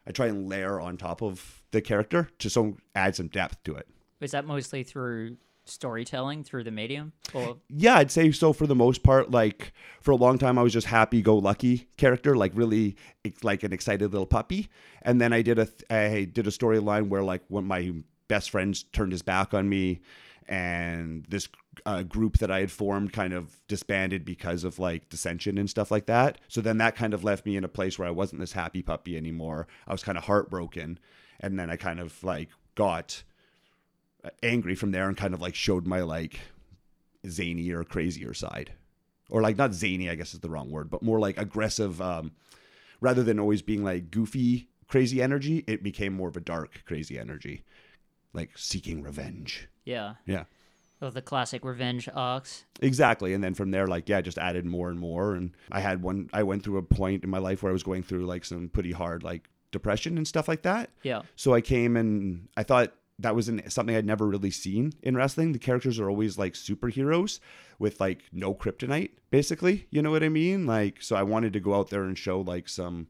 I 0.07 0.13
try 0.13 0.27
and 0.27 0.49
layer 0.49 0.81
on 0.81 0.97
top 0.97 1.23
of 1.23 1.63
the 1.71 1.81
character 1.81 2.29
to 2.39 2.51
so 2.51 2.77
add 2.95 3.17
some 3.17 3.29
depth 3.29 3.63
to 3.65 3.75
it. 3.75 3.89
Is 4.21 4.33
that 4.33 4.47
mostly 4.47 4.83
through 4.83 5.37
storytelling 5.65 6.45
through 6.45 6.65
the 6.65 6.71
medium, 6.71 7.13
or 7.33 7.59
Yeah, 7.69 7.97
I'd 7.97 8.11
say 8.11 8.33
so 8.33 8.53
for 8.53 8.67
the 8.67 8.75
most 8.75 9.03
part. 9.03 9.31
Like 9.31 9.73
for 10.01 10.11
a 10.11 10.17
long 10.17 10.39
time, 10.39 10.59
I 10.59 10.63
was 10.63 10.73
just 10.73 10.87
happy-go-lucky 10.89 11.89
character, 11.97 12.37
like 12.37 12.53
really 12.55 12.97
like 13.43 13.63
an 13.63 13.73
excited 13.73 14.13
little 14.13 14.27
puppy. 14.27 14.69
And 15.03 15.21
then 15.21 15.33
I 15.33 15.43
did 15.43 15.59
a 15.59 15.69
I 15.91 16.25
did 16.25 16.47
a 16.47 16.51
storyline 16.51 17.09
where 17.09 17.23
like 17.23 17.43
when 17.49 17.65
my 17.65 17.93
best 18.29 18.51
friends 18.51 18.85
turned 18.93 19.13
his 19.13 19.23
back 19.23 19.55
on 19.55 19.69
me, 19.69 20.01
and 20.49 21.25
this 21.29 21.49
uh, 21.87 22.03
group 22.03 22.39
that 22.39 22.51
I 22.51 22.61
had 22.61 22.71
formed 22.71 23.13
kind 23.13 23.33
of 23.33 23.67
disbanded 23.69 24.25
because 24.25 24.65
of 24.65 24.79
like 24.79 25.09
dissension 25.09 25.59
and 25.59 25.71
stuff 25.71 25.91
like 25.91 26.07
that. 26.07 26.39
So 26.49 26.61
then 26.61 26.79
that 26.79 26.97
kind 26.97 27.15
of 27.15 27.25
left 27.25 27.47
me 27.47 27.57
in 27.57 27.65
a 27.65 27.69
place 27.69 27.99
where 27.99 28.09
I 28.09 28.13
wasn't 28.13 28.41
this 28.41 28.53
happy 28.53 28.83
puppy 28.83 29.17
anymore. 29.17 29.67
I 29.87 29.93
was 29.93 30.03
kind 30.03 30.19
of 30.19 30.25
heartbroken, 30.25 30.99
and 31.41 31.59
then 31.59 31.71
I 31.71 31.77
kind 31.77 32.01
of 32.01 32.23
like 32.23 32.49
got 32.75 33.23
angry 34.43 34.75
from 34.75 34.93
there 34.93 35.09
and 35.09 35.17
kind 35.17 35.35
of 35.35 35.41
like 35.41 35.55
showed 35.55 35.87
my 35.87 36.01
like 36.01 36.41
zany 37.29 37.71
or 37.71 37.85
crazier 37.85 38.35
side. 38.35 38.73
Or 39.31 39.41
like 39.41 39.57
not 39.57 39.73
zany 39.73 40.11
i 40.11 40.15
guess 40.15 40.35
is 40.35 40.41
the 40.41 40.51
wrong 40.51 40.71
word 40.71 40.91
but 40.91 41.03
more 41.03 41.19
like 41.19 41.39
aggressive 41.39 42.03
um 42.03 42.33
rather 43.01 43.23
than 43.23 43.41
always 43.41 43.63
being 43.63 43.83
like 43.83 44.11
goofy 44.11 44.69
crazy 44.89 45.23
energy 45.23 45.65
it 45.67 45.83
became 45.83 46.13
more 46.13 46.29
of 46.29 46.37
a 46.37 46.41
dark 46.41 46.83
crazy 46.85 47.19
energy. 47.19 47.65
Like 48.35 48.51
seeking 48.57 49.03
revenge. 49.03 49.69
Yeah, 49.85 50.15
yeah. 50.27 50.45
Or 51.01 51.11
the 51.11 51.23
classic 51.23 51.65
revenge 51.65 52.09
arcs? 52.15 52.65
exactly. 52.81 53.33
And 53.35 53.43
then 53.43 53.55
from 53.55 53.71
there 53.71 53.87
like 53.87 54.09
yeah 54.09 54.21
just 54.21 54.39
added 54.39 54.67
more 54.67 54.91
and 54.91 55.01
more. 55.01 55.35
And 55.35 55.53
i 55.71 55.81
had 55.81 56.03
one 56.03 56.29
i 56.35 56.43
went 56.43 56.63
through 56.63 56.77
a 56.77 56.83
point 56.83 57.25
in 57.25 57.31
my 57.31 57.39
life 57.39 57.63
where 57.63 57.71
i 57.71 57.73
was 57.73 57.83
going 57.83 58.03
through 58.03 58.27
like 58.27 58.45
some 58.45 58.69
pretty 58.69 58.93
hard 58.93 59.23
like 59.23 59.49
depression 59.71 60.19
and 60.19 60.29
stuff 60.29 60.47
like 60.47 60.63
that. 60.63 60.91
Yeah, 61.03 61.23
So 61.37 61.55
I 61.55 61.63
came 61.63 61.97
and 61.97 62.49
I 62.57 62.63
thought 62.63 62.93
that 63.19 63.35
was 63.35 63.49
an, 63.49 63.69
something 63.71 63.95
I'd 63.95 64.07
never 64.07 64.27
really 64.27 64.51
seen 64.51 64.93
in 65.03 65.17
wrestling. 65.17 65.53
The 65.53 65.59
characters 65.59 65.99
are 65.99 66.09
always 66.09 66.39
like 66.39 66.55
superheroes 66.55 67.39
with 67.79 68.01
like 68.01 68.25
no 68.33 68.55
kryptonite, 68.55 69.11
basically. 69.31 69.87
You 69.91 70.03
know 70.03 70.11
what 70.11 70.25
I 70.25 70.29
mean? 70.29 70.67
Like, 70.67 71.03
so 71.03 71.17
I 71.17 71.23
wanted 71.23 71.53
to 71.53 71.61
go 71.61 71.75
out 71.75 71.91
there 71.91 72.05
and 72.05 72.17
show 72.17 72.41
like 72.41 72.69
some, 72.69 73.09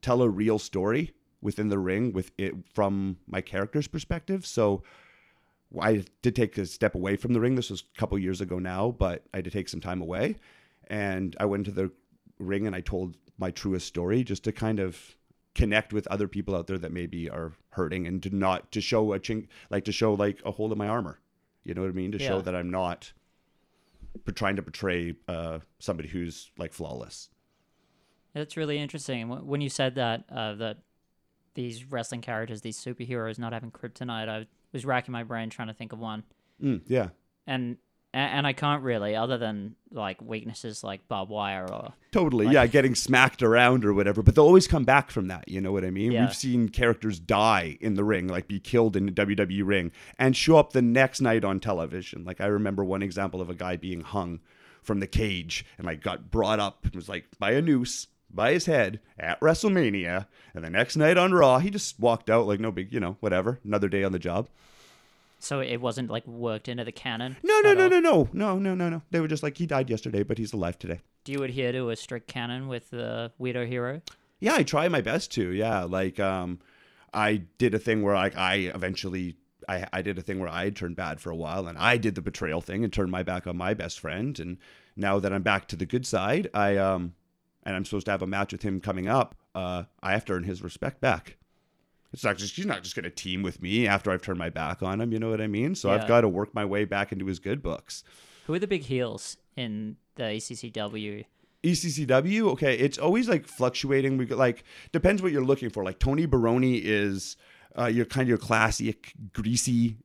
tell 0.00 0.22
a 0.22 0.28
real 0.28 0.58
story 0.58 1.12
within 1.40 1.68
the 1.68 1.78
ring 1.78 2.12
with 2.12 2.30
it 2.38 2.54
from 2.72 3.18
my 3.26 3.40
character's 3.40 3.88
perspective. 3.88 4.46
So 4.46 4.82
I 5.80 6.04
did 6.20 6.36
take 6.36 6.56
a 6.58 6.66
step 6.66 6.94
away 6.94 7.16
from 7.16 7.32
the 7.32 7.40
ring. 7.40 7.54
This 7.54 7.70
was 7.70 7.82
a 7.94 7.98
couple 7.98 8.18
years 8.18 8.40
ago 8.40 8.58
now, 8.58 8.94
but 8.96 9.24
I 9.34 9.40
did 9.40 9.52
take 9.52 9.68
some 9.68 9.80
time 9.80 10.00
away. 10.00 10.36
And 10.88 11.36
I 11.40 11.46
went 11.46 11.64
to 11.66 11.72
the 11.72 11.90
ring 12.38 12.66
and 12.66 12.76
I 12.76 12.80
told 12.80 13.16
my 13.38 13.50
truest 13.50 13.86
story 13.86 14.22
just 14.22 14.44
to 14.44 14.52
kind 14.52 14.78
of 14.78 15.16
connect 15.54 15.92
with 15.92 16.06
other 16.08 16.28
people 16.28 16.56
out 16.56 16.66
there 16.66 16.78
that 16.78 16.92
maybe 16.92 17.28
are 17.28 17.52
hurting 17.70 18.06
and 18.06 18.22
to 18.22 18.34
not 18.34 18.72
to 18.72 18.80
show 18.80 19.12
a 19.12 19.20
chink 19.20 19.48
like 19.70 19.84
to 19.84 19.92
show 19.92 20.14
like 20.14 20.40
a 20.44 20.50
hole 20.50 20.72
in 20.72 20.78
my 20.78 20.88
armor. 20.88 21.20
You 21.64 21.74
know 21.74 21.82
what 21.82 21.90
i 21.90 21.94
mean? 21.94 22.12
To 22.12 22.18
show 22.18 22.40
that 22.40 22.54
i'm 22.54 22.70
not 22.70 23.12
trying 24.34 24.56
to 24.56 24.62
portray 24.62 25.14
uh 25.28 25.58
somebody 25.78 26.08
who's 26.08 26.50
like 26.58 26.72
flawless. 26.72 27.28
That's 28.34 28.56
really 28.56 28.78
interesting. 28.78 29.28
When 29.28 29.60
you 29.60 29.68
said 29.68 29.96
that 29.96 30.24
uh, 30.30 30.54
that 30.54 30.78
these 31.54 31.84
wrestling 31.84 32.22
characters, 32.22 32.62
these 32.62 32.78
superheroes, 32.78 33.38
not 33.38 33.52
having 33.52 33.70
kryptonite, 33.70 34.28
I 34.28 34.46
was 34.72 34.86
racking 34.86 35.12
my 35.12 35.22
brain 35.22 35.50
trying 35.50 35.68
to 35.68 35.74
think 35.74 35.92
of 35.92 35.98
one, 35.98 36.24
mm, 36.62 36.80
yeah. 36.86 37.10
And 37.46 37.76
and 38.14 38.46
I 38.46 38.52
can't 38.52 38.82
really, 38.82 39.16
other 39.16 39.38
than 39.38 39.74
like 39.90 40.20
weaknesses 40.20 40.84
like 40.84 41.06
barbed 41.08 41.30
wire 41.30 41.66
or 41.70 41.92
Totally, 42.10 42.46
Like- 42.46 42.54
yeah, 42.54 42.66
getting 42.66 42.94
smacked 42.94 43.42
around 43.42 43.84
or 43.84 43.94
whatever, 43.94 44.22
but 44.22 44.34
they'll 44.34 44.44
always 44.44 44.66
come 44.68 44.84
back 44.84 45.10
from 45.10 45.28
that. 45.28 45.48
You 45.48 45.60
know 45.60 45.72
what 45.72 45.84
I 45.84 45.90
mean? 45.90 46.12
Yeah. 46.12 46.26
We've 46.26 46.34
seen 46.34 46.68
characters 46.68 47.18
die 47.18 47.78
in 47.80 47.94
the 47.94 48.04
ring, 48.04 48.28
like 48.28 48.48
be 48.48 48.60
killed 48.60 48.96
in 48.96 49.06
the 49.06 49.12
WWE 49.12 49.62
ring, 49.64 49.92
and 50.18 50.36
show 50.36 50.56
up 50.58 50.72
the 50.72 50.82
next 50.82 51.20
night 51.20 51.44
on 51.44 51.58
television. 51.60 52.24
Like 52.24 52.40
I 52.40 52.46
remember 52.46 52.84
one 52.84 53.02
example 53.02 53.40
of 53.40 53.48
a 53.48 53.54
guy 53.54 53.76
being 53.76 54.02
hung 54.02 54.40
from 54.82 55.00
the 55.00 55.06
cage 55.06 55.64
and 55.78 55.86
like 55.86 56.02
got 56.02 56.30
brought 56.30 56.60
up 56.60 56.84
and 56.84 56.94
was 56.94 57.08
like 57.08 57.24
by 57.38 57.52
a 57.52 57.62
noose 57.62 58.08
by 58.34 58.52
his 58.52 58.64
head 58.66 58.98
at 59.18 59.38
WrestleMania, 59.40 60.26
and 60.54 60.64
the 60.64 60.70
next 60.70 60.96
night 60.96 61.18
on 61.18 61.32
Raw, 61.32 61.58
he 61.58 61.68
just 61.70 62.00
walked 62.00 62.30
out 62.30 62.46
like 62.46 62.60
no 62.60 62.70
big, 62.72 62.92
you 62.92 62.98
know, 63.00 63.16
whatever, 63.20 63.60
another 63.64 63.88
day 63.88 64.04
on 64.04 64.12
the 64.12 64.18
job. 64.18 64.48
So 65.42 65.60
it 65.60 65.80
wasn't 65.80 66.10
like 66.10 66.26
worked 66.26 66.68
into 66.68 66.84
the 66.84 66.92
canon. 66.92 67.36
No, 67.42 67.60
no, 67.60 67.74
no, 67.74 67.88
no, 67.88 68.00
no, 68.00 68.28
no, 68.32 68.58
no, 68.58 68.74
no, 68.74 68.88
no. 68.88 69.02
They 69.10 69.20
were 69.20 69.28
just 69.28 69.42
like 69.42 69.58
he 69.58 69.66
died 69.66 69.90
yesterday, 69.90 70.22
but 70.22 70.38
he's 70.38 70.52
alive 70.52 70.78
today. 70.78 71.00
Do 71.24 71.32
you 71.32 71.42
adhere 71.42 71.72
to 71.72 71.90
a 71.90 71.96
strict 71.96 72.28
canon 72.28 72.68
with 72.68 72.90
the 72.90 73.32
weirdo 73.40 73.66
hero? 73.66 74.02
Yeah, 74.40 74.54
I 74.54 74.62
try 74.62 74.88
my 74.88 75.00
best 75.00 75.32
to. 75.32 75.50
Yeah, 75.50 75.84
like 75.84 76.20
um, 76.20 76.60
I 77.12 77.42
did 77.58 77.74
a 77.74 77.78
thing 77.78 78.02
where 78.02 78.14
like 78.14 78.36
I 78.36 78.72
eventually 78.74 79.36
I 79.68 79.86
I 79.92 80.02
did 80.02 80.18
a 80.18 80.22
thing 80.22 80.38
where 80.38 80.48
I 80.48 80.70
turned 80.70 80.96
bad 80.96 81.20
for 81.20 81.30
a 81.30 81.36
while, 81.36 81.66
and 81.66 81.78
I 81.78 81.96
did 81.96 82.14
the 82.14 82.22
betrayal 82.22 82.60
thing 82.60 82.84
and 82.84 82.92
turned 82.92 83.10
my 83.10 83.22
back 83.22 83.46
on 83.46 83.56
my 83.56 83.74
best 83.74 84.00
friend. 84.00 84.38
And 84.38 84.58
now 84.96 85.18
that 85.18 85.32
I'm 85.32 85.42
back 85.42 85.68
to 85.68 85.76
the 85.76 85.86
good 85.86 86.06
side, 86.06 86.48
I 86.54 86.76
um, 86.76 87.14
and 87.64 87.76
I'm 87.76 87.84
supposed 87.84 88.06
to 88.06 88.12
have 88.12 88.22
a 88.22 88.26
match 88.26 88.52
with 88.52 88.62
him 88.62 88.80
coming 88.80 89.08
up. 89.08 89.34
Uh, 89.54 89.84
I 90.02 90.12
have 90.12 90.24
to 90.26 90.32
earn 90.34 90.44
his 90.44 90.62
respect 90.62 91.00
back. 91.00 91.36
It's 92.12 92.24
not 92.24 92.36
just 92.36 92.56
he's 92.56 92.66
not 92.66 92.82
just 92.82 92.94
gonna 92.94 93.10
team 93.10 93.42
with 93.42 93.62
me 93.62 93.86
after 93.86 94.10
I've 94.10 94.22
turned 94.22 94.38
my 94.38 94.50
back 94.50 94.82
on 94.82 95.00
him. 95.00 95.12
You 95.12 95.18
know 95.18 95.30
what 95.30 95.40
I 95.40 95.46
mean? 95.46 95.74
So 95.74 95.88
Yeah. 95.88 95.96
I've 95.96 96.08
got 96.08 96.22
to 96.22 96.28
work 96.28 96.54
my 96.54 96.64
way 96.64 96.84
back 96.84 97.12
into 97.12 97.26
his 97.26 97.38
good 97.38 97.62
books. 97.62 98.04
Who 98.46 98.54
are 98.54 98.58
the 98.58 98.66
big 98.66 98.82
heels 98.82 99.36
in 99.56 99.96
the 100.16 100.24
ECCW? 100.24 101.24
ECCW, 101.62 102.48
okay, 102.52 102.76
it's 102.76 102.98
always 102.98 103.28
like 103.28 103.46
fluctuating. 103.46 104.16
We 104.18 104.26
got, 104.26 104.38
like 104.38 104.64
depends 104.90 105.22
what 105.22 105.32
you're 105.32 105.44
looking 105.44 105.70
for. 105.70 105.84
Like 105.84 105.98
Tony 105.98 106.26
Baroni 106.26 106.76
is 106.78 107.36
uh, 107.78 107.86
your 107.86 108.04
kind 108.04 108.22
of 108.22 108.28
your 108.28 108.38
classic 108.38 109.12
greasy 109.32 109.96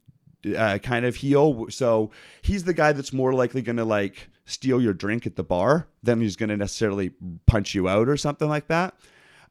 uh, 0.56 0.78
kind 0.78 1.06
of 1.06 1.16
heel. 1.16 1.66
So 1.70 2.12
he's 2.42 2.64
the 2.64 2.74
guy 2.74 2.94
that's 2.94 3.12
more 3.12 3.34
likely 3.34 3.62
going 3.62 3.78
to 3.78 3.86
like 3.86 4.30
steal 4.46 4.82
your 4.82 4.94
drink 4.94 5.26
at 5.26 5.36
the 5.36 5.44
bar 5.44 5.88
than 6.04 6.22
he's 6.22 6.36
going 6.36 6.50
to 6.50 6.58
necessarily 6.58 7.12
punch 7.48 7.76
you 7.76 7.90
out 7.90 8.08
or 8.08 8.18
something 8.18 8.48
like 8.48 8.68
that. 8.68 8.96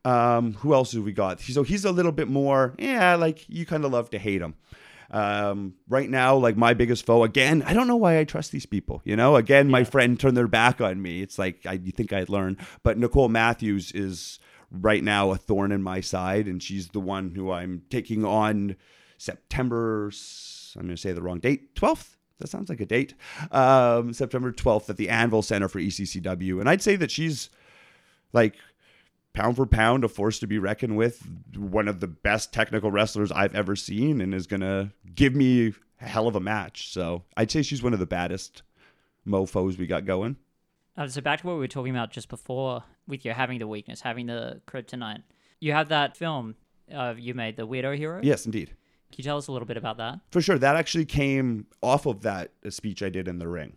Um, 0.05 0.55
who 0.55 0.73
else 0.73 0.93
have 0.93 1.03
we 1.03 1.12
got? 1.12 1.41
So 1.41 1.62
he's 1.62 1.85
a 1.85 1.91
little 1.91 2.12
bit 2.12 2.29
more, 2.29 2.75
yeah, 2.79 3.17
like 3.17 3.49
you 3.49 3.67
kind 3.67 3.85
of 3.85 3.93
love 3.93 4.11
to 4.11 4.19
hate 4.19 4.41
him. 4.41 4.55
Um, 5.11 5.75
right 5.88 6.09
now, 6.09 6.37
like 6.37 6.57
my 6.57 6.75
biggest 6.75 7.07
foe, 7.07 7.25
again, 7.25 7.62
I 7.62 7.73
don't 7.73 7.88
know 7.88 7.97
why 7.97 8.19
I 8.19 8.25
trust 8.25 8.53
these 8.53 8.67
people. 8.67 9.03
You 9.05 9.17
know, 9.17 9.37
again, 9.37 9.69
my 9.69 9.85
friend 9.85 10.19
turned 10.19 10.37
their 10.37 10.49
back 10.49 10.81
on 10.81 11.00
me. 11.00 11.23
It's 11.23 11.38
like, 11.38 11.65
I, 11.67 11.75
you 11.75 11.93
think 11.93 12.12
I'd 12.12 12.29
learn. 12.29 12.57
But 12.83 12.99
Nicole 12.99 13.29
Matthews 13.29 13.93
is 13.93 14.38
right 14.71 15.03
now 15.03 15.31
a 15.31 15.37
thorn 15.37 15.73
in 15.73 15.83
my 15.83 16.00
side, 16.00 16.47
and 16.47 16.62
she's 16.62 16.88
the 16.88 17.00
one 17.00 17.35
who 17.35 17.50
I'm 17.53 17.83
taking 17.91 18.25
on 18.25 18.76
September, 19.19 20.11
I'm 20.76 20.83
going 20.83 20.95
to 20.95 21.00
say 21.00 21.12
the 21.12 21.23
wrong 21.23 21.38
date, 21.38 21.75
12th. 21.75 22.17
That 22.38 22.49
sounds 22.49 22.69
like 22.69 22.81
a 22.81 22.87
date. 22.87 23.15
Um, 23.50 24.12
September 24.12 24.53
12th 24.53 24.91
at 24.91 24.99
the 24.99 25.09
Anvil 25.09 25.41
Center 25.41 25.69
for 25.69 25.81
ECCW. 25.81 26.61
And 26.61 26.69
I'd 26.69 26.83
say 26.83 26.97
that 26.97 27.11
she's 27.11 27.49
like 28.35 28.57
pound 29.37 29.55
for 29.57 29.66
pound 29.66 30.02
a 30.05 30.09
force 30.09 30.38
to 30.40 30.47
be 30.47 30.59
reckoned 30.59 30.97
with 30.97 31.23
one 31.57 31.87
of 31.88 32.00
the 32.00 32.07
best 32.09 32.52
technical 32.52 32.90
wrestlers 32.90 33.31
i've 33.33 33.55
ever 33.55 33.76
seen 33.76 34.21
and 34.21 34.35
is 34.35 34.47
gonna 34.47 34.93
give 35.14 35.35
me 35.35 35.75
a 36.00 36.05
hell 36.07 36.26
of 36.26 36.35
a 36.35 36.40
match 36.40 36.88
so 36.93 37.23
i'd 37.37 37.50
say 37.50 37.62
she's 37.62 37.83
one 37.83 37.93
of 37.93 37.99
the 37.99 38.07
baddest 38.07 38.62
mofos 39.26 39.78
we 39.78 39.87
got 39.87 40.05
going 40.05 40.37
Uh, 40.97 41.07
so 41.07 41.21
back 41.21 41.40
to 41.40 41.47
what 41.47 41.55
we 41.55 41.61
were 41.61 41.69
talking 41.69 41.90
about 41.95 42.11
just 42.11 42.28
before, 42.28 42.83
with 43.07 43.25
you 43.26 43.33
having 43.33 43.59
the 43.59 43.66
weakness, 43.69 44.00
having 44.00 44.26
the 44.26 44.61
kryptonite. 44.66 45.23
You 45.61 45.73
have 45.73 45.88
that 45.90 46.16
film 46.16 46.55
uh, 46.95 47.14
you 47.19 47.35
made, 47.35 47.57
the 47.57 47.66
weirdo 47.66 47.97
hero. 47.97 48.21
yes 48.23 48.47
indeed 48.47 48.69
Can 49.11 49.19
you 49.19 49.25
tell 49.25 49.37
us 49.37 49.49
a 49.49 49.52
little 49.52 49.66
bit 49.66 49.76
about 49.76 49.97
that? 49.99 50.21
for 50.31 50.40
sure 50.40 50.59
that 50.59 50.76
actually 50.76 51.05
came 51.05 51.66
off 51.83 52.07
of 52.07 52.23
that 52.23 52.52
speech 52.71 53.02
i 53.02 53.09
did 53.11 53.28
in 53.28 53.38
the 53.38 53.49
ring 53.49 53.76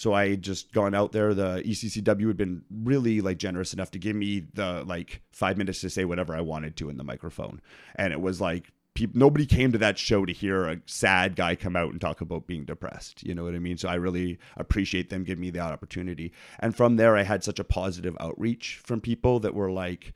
so 0.00 0.14
i 0.14 0.34
just 0.34 0.72
gone 0.72 0.94
out 0.94 1.12
there. 1.12 1.34
The 1.34 1.62
eccw 1.62 2.26
had 2.28 2.36
been 2.38 2.62
really 2.70 3.20
like 3.20 3.36
generous 3.36 3.74
enough 3.74 3.90
to 3.90 3.98
give 3.98 4.16
me 4.16 4.46
the 4.54 4.82
like 4.86 5.20
five 5.30 5.58
minutes 5.58 5.82
to 5.82 5.90
say 5.90 6.06
whatever 6.06 6.34
i 6.34 6.40
wanted 6.40 6.74
to 6.76 6.88
in 6.88 6.96
the 6.96 7.04
microphone. 7.04 7.60
And 7.96 8.10
it 8.10 8.20
was 8.22 8.40
like 8.40 8.72
people 8.94 9.18
nobody 9.18 9.44
came 9.44 9.72
to 9.72 9.78
that 9.78 9.98
show 9.98 10.24
to 10.24 10.32
hear 10.32 10.64
a 10.64 10.80
sad 10.86 11.36
guy 11.36 11.54
come 11.54 11.76
out 11.76 11.90
and 11.90 12.00
talk 12.00 12.22
about 12.22 12.46
being 12.46 12.64
depressed. 12.64 13.22
You 13.22 13.34
know 13.34 13.44
what 13.44 13.54
i 13.54 13.58
mean? 13.58 13.76
So 13.76 13.90
i 13.90 13.96
really 13.96 14.38
appreciate 14.56 15.10
them 15.10 15.22
giving 15.22 15.42
me 15.42 15.50
that 15.50 15.70
opportunity. 15.70 16.32
And 16.60 16.74
from 16.74 16.96
there 16.96 17.14
i 17.14 17.22
had 17.22 17.44
such 17.44 17.58
a 17.58 17.64
positive 17.64 18.16
outreach 18.20 18.80
from 18.82 19.02
people 19.02 19.38
that 19.40 19.54
were 19.54 19.70
like 19.70 20.14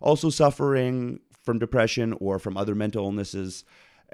also 0.00 0.30
suffering 0.30 1.20
from 1.44 1.60
depression 1.60 2.16
or 2.18 2.40
from 2.40 2.56
other 2.56 2.74
mental 2.74 3.04
illnesses 3.04 3.64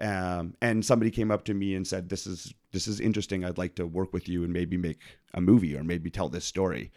um, 0.01 0.55
and 0.61 0.85
somebody 0.85 1.11
came 1.11 1.31
up 1.31 1.45
to 1.45 1.55
me 1.55 1.75
and 1.75 1.87
said 1.87 2.09
this 2.09 2.27
is 2.27 2.53
this 2.73 2.87
is 2.87 3.01
interesting 3.01 3.45
i'd 3.45 3.59
like 3.59 3.75
to 3.75 3.87
work 3.87 4.13
with 4.13 4.29
you 4.29 4.45
and 4.45 4.53
maybe 4.53 4.77
make 4.77 5.01
a 5.35 5.41
movie 5.41 5.77
or 5.77 5.83
maybe 5.83 6.11
tell 6.11 6.29
this 6.29 6.45
story 6.45 6.93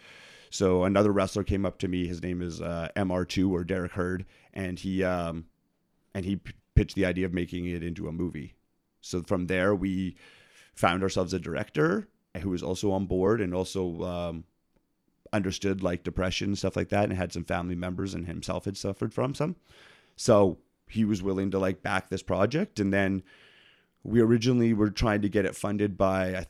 so 0.49 0.83
another 0.83 1.11
wrestler 1.11 1.43
came 1.43 1.65
up 1.65 1.77
to 1.77 1.87
me 1.87 2.07
his 2.07 2.21
name 2.21 2.41
is 2.41 2.61
uh, 2.61 2.89
mr2 2.95 3.51
or 3.51 3.63
derek 3.63 3.91
hurd 3.93 4.25
and 4.53 4.79
he 4.79 5.03
um, 5.03 5.45
and 6.13 6.25
he 6.25 6.37
p- 6.37 6.53
pitched 6.75 6.95
the 6.95 7.05
idea 7.05 7.25
of 7.25 7.33
making 7.33 7.65
it 7.65 7.83
into 7.83 8.07
a 8.07 8.11
movie. 8.11 8.55
So 9.01 9.21
from 9.23 9.47
there, 9.47 9.75
we 9.75 10.15
found 10.75 11.03
ourselves 11.03 11.33
a 11.33 11.39
director 11.39 12.07
who 12.41 12.49
was 12.49 12.63
also 12.63 12.91
on 12.91 13.05
board 13.05 13.41
and 13.41 13.53
also 13.53 14.03
um, 14.03 14.43
understood 15.33 15.83
like 15.83 16.03
depression 16.03 16.49
and 16.49 16.57
stuff 16.57 16.75
like 16.75 16.89
that, 16.89 17.05
and 17.05 17.13
had 17.17 17.33
some 17.33 17.43
family 17.43 17.75
members 17.75 18.13
and 18.13 18.27
himself 18.27 18.65
had 18.65 18.77
suffered 18.77 19.13
from 19.13 19.33
some. 19.33 19.55
So 20.15 20.57
he 20.89 21.05
was 21.05 21.23
willing 21.23 21.51
to 21.51 21.59
like 21.59 21.81
back 21.81 22.09
this 22.09 22.23
project, 22.23 22.79
and 22.79 22.91
then 22.93 23.23
we 24.03 24.21
originally 24.21 24.73
were 24.73 24.89
trying 24.89 25.21
to 25.21 25.29
get 25.29 25.45
it 25.45 25.55
funded 25.55 25.97
by 25.97 26.47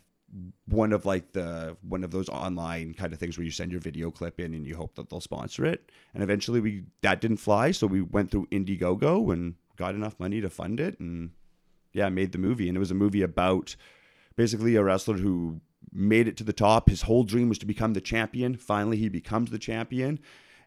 one 0.67 0.93
of 0.93 1.05
like 1.05 1.31
the 1.31 1.75
one 1.81 2.03
of 2.03 2.11
those 2.11 2.29
online 2.29 2.93
kind 2.93 3.13
of 3.13 3.19
things 3.19 3.37
where 3.37 3.45
you 3.45 3.51
send 3.51 3.71
your 3.71 3.81
video 3.81 4.11
clip 4.11 4.39
in 4.39 4.53
and 4.53 4.67
you 4.67 4.75
hope 4.75 4.95
that 4.95 5.09
they'll 5.09 5.19
sponsor 5.19 5.65
it. 5.65 5.91
And 6.13 6.21
eventually 6.21 6.59
we 6.59 6.83
that 7.01 7.21
didn't 7.21 7.37
fly, 7.37 7.71
so 7.71 7.87
we 7.87 8.01
went 8.01 8.31
through 8.31 8.47
Indiegogo 8.47 9.33
and 9.33 9.55
got 9.75 9.95
enough 9.95 10.19
money 10.19 10.41
to 10.41 10.49
fund 10.49 10.79
it 10.79 10.99
and 10.99 11.31
yeah, 11.93 12.09
made 12.09 12.31
the 12.31 12.37
movie. 12.37 12.67
And 12.67 12.77
it 12.77 12.79
was 12.79 12.91
a 12.91 12.95
movie 12.95 13.23
about 13.23 13.75
basically 14.35 14.75
a 14.75 14.83
wrestler 14.83 15.17
who 15.17 15.61
made 15.91 16.27
it 16.27 16.37
to 16.37 16.43
the 16.43 16.53
top. 16.53 16.89
His 16.89 17.03
whole 17.03 17.23
dream 17.23 17.49
was 17.49 17.57
to 17.59 17.65
become 17.65 17.93
the 17.93 18.01
champion. 18.01 18.55
Finally, 18.55 18.97
he 18.97 19.09
becomes 19.09 19.49
the 19.49 19.57
champion 19.57 20.19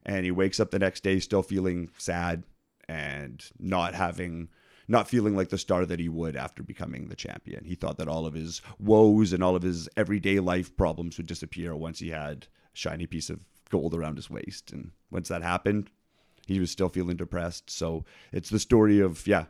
and 0.05 0.25
he 0.25 0.31
wakes 0.31 0.59
up 0.59 0.73
the 0.73 0.79
next 0.79 1.05
day 1.05 1.21
still 1.21 1.43
feeling 1.43 1.91
sad 1.97 2.43
and 2.89 3.45
not 3.59 3.95
having 3.95 4.49
not 4.89 5.09
feeling 5.09 5.37
like 5.37 5.49
the 5.49 5.59
star 5.59 5.87
that 5.87 6.01
he 6.01 6.09
would 6.09 6.37
after 6.37 6.63
becoming 6.63 7.09
the 7.09 7.17
champion. 7.17 7.65
He 7.65 7.75
thought 7.75 7.99
that 7.99 8.09
all 8.09 8.27
of 8.27 8.35
his 8.35 8.61
woes 8.79 9.33
and 9.33 9.43
all 9.43 9.57
of 9.57 9.63
his 9.63 9.89
everyday 9.97 10.41
life 10.41 10.77
problems 10.77 11.17
would 11.17 11.27
disappear 11.27 11.75
once 11.75 12.01
he 12.01 12.11
had 12.11 12.47
a 12.75 12.77
shiny 12.77 13.07
piece 13.07 13.31
of 13.31 13.41
gold 13.71 13.95
around 13.95 14.17
his 14.17 14.29
waist. 14.29 14.73
And 14.73 14.91
once 15.11 15.29
that 15.29 15.43
happened, 15.43 15.91
he 16.47 16.61
was 16.61 16.71
still 16.71 16.89
feeling 16.89 17.17
depressed. 17.17 17.71
So 17.71 18.05
it's 18.33 18.51
the 18.51 18.59
story 18.59 19.01
of, 19.01 19.27
yeah, 19.27 19.47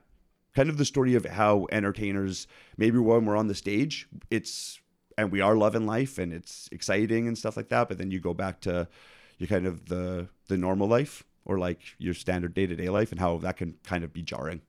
kind 0.54 0.68
of 0.68 0.76
the 0.76 0.84
story 0.84 1.14
of 1.14 1.24
how 1.24 1.66
entertainers, 1.72 2.46
maybe 2.76 2.98
when 2.98 3.24
we're 3.24 3.36
on 3.36 3.48
the 3.48 3.54
stage, 3.54 4.08
it's, 4.30 4.80
and 5.16 5.32
we 5.32 5.40
are 5.40 5.56
loving 5.56 5.86
life 5.86 6.18
and 6.18 6.32
it's 6.32 6.68
exciting 6.72 7.26
and 7.26 7.36
stuff 7.36 7.56
like 7.56 7.70
that. 7.70 7.88
But 7.88 7.98
then 7.98 8.10
you 8.10 8.20
go 8.20 8.34
back 8.34 8.60
to 8.60 8.86
your 9.38 9.48
kind 9.48 9.66
of 9.66 9.86
the, 9.86 10.28
the 10.48 10.56
normal 10.56 10.88
life 10.88 11.24
or 11.44 11.58
like 11.58 11.80
your 11.98 12.14
standard 12.14 12.54
day 12.54 12.66
to 12.66 12.76
day 12.76 12.88
life 12.88 13.10
and 13.10 13.20
how 13.20 13.38
that 13.38 13.56
can 13.56 13.74
kind 13.84 14.04
of 14.04 14.12
be 14.12 14.22
jarring. 14.22 14.60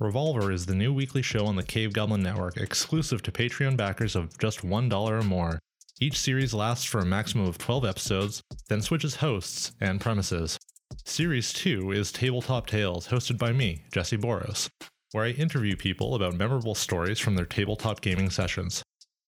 Revolver 0.00 0.50
is 0.50 0.64
the 0.64 0.74
new 0.74 0.94
weekly 0.94 1.20
show 1.20 1.44
on 1.44 1.56
the 1.56 1.62
Cave 1.62 1.92
Goblin 1.92 2.22
Network, 2.22 2.56
exclusive 2.56 3.22
to 3.22 3.30
Patreon 3.30 3.76
backers 3.76 4.16
of 4.16 4.38
just 4.38 4.62
$1 4.62 4.92
or 4.92 5.22
more. 5.22 5.58
Each 6.00 6.18
series 6.18 6.54
lasts 6.54 6.86
for 6.86 7.00
a 7.00 7.04
maximum 7.04 7.46
of 7.46 7.58
12 7.58 7.84
episodes, 7.84 8.42
then 8.70 8.80
switches 8.80 9.16
hosts 9.16 9.72
and 9.78 10.00
premises. 10.00 10.58
Series 11.04 11.52
2 11.52 11.92
is 11.92 12.12
Tabletop 12.12 12.66
Tales, 12.66 13.08
hosted 13.08 13.36
by 13.36 13.52
me, 13.52 13.82
Jesse 13.92 14.16
Boros, 14.16 14.70
where 15.12 15.24
I 15.26 15.32
interview 15.32 15.76
people 15.76 16.14
about 16.14 16.34
memorable 16.34 16.74
stories 16.74 17.18
from 17.18 17.34
their 17.34 17.44
tabletop 17.44 18.00
gaming 18.00 18.30
sessions. 18.30 18.82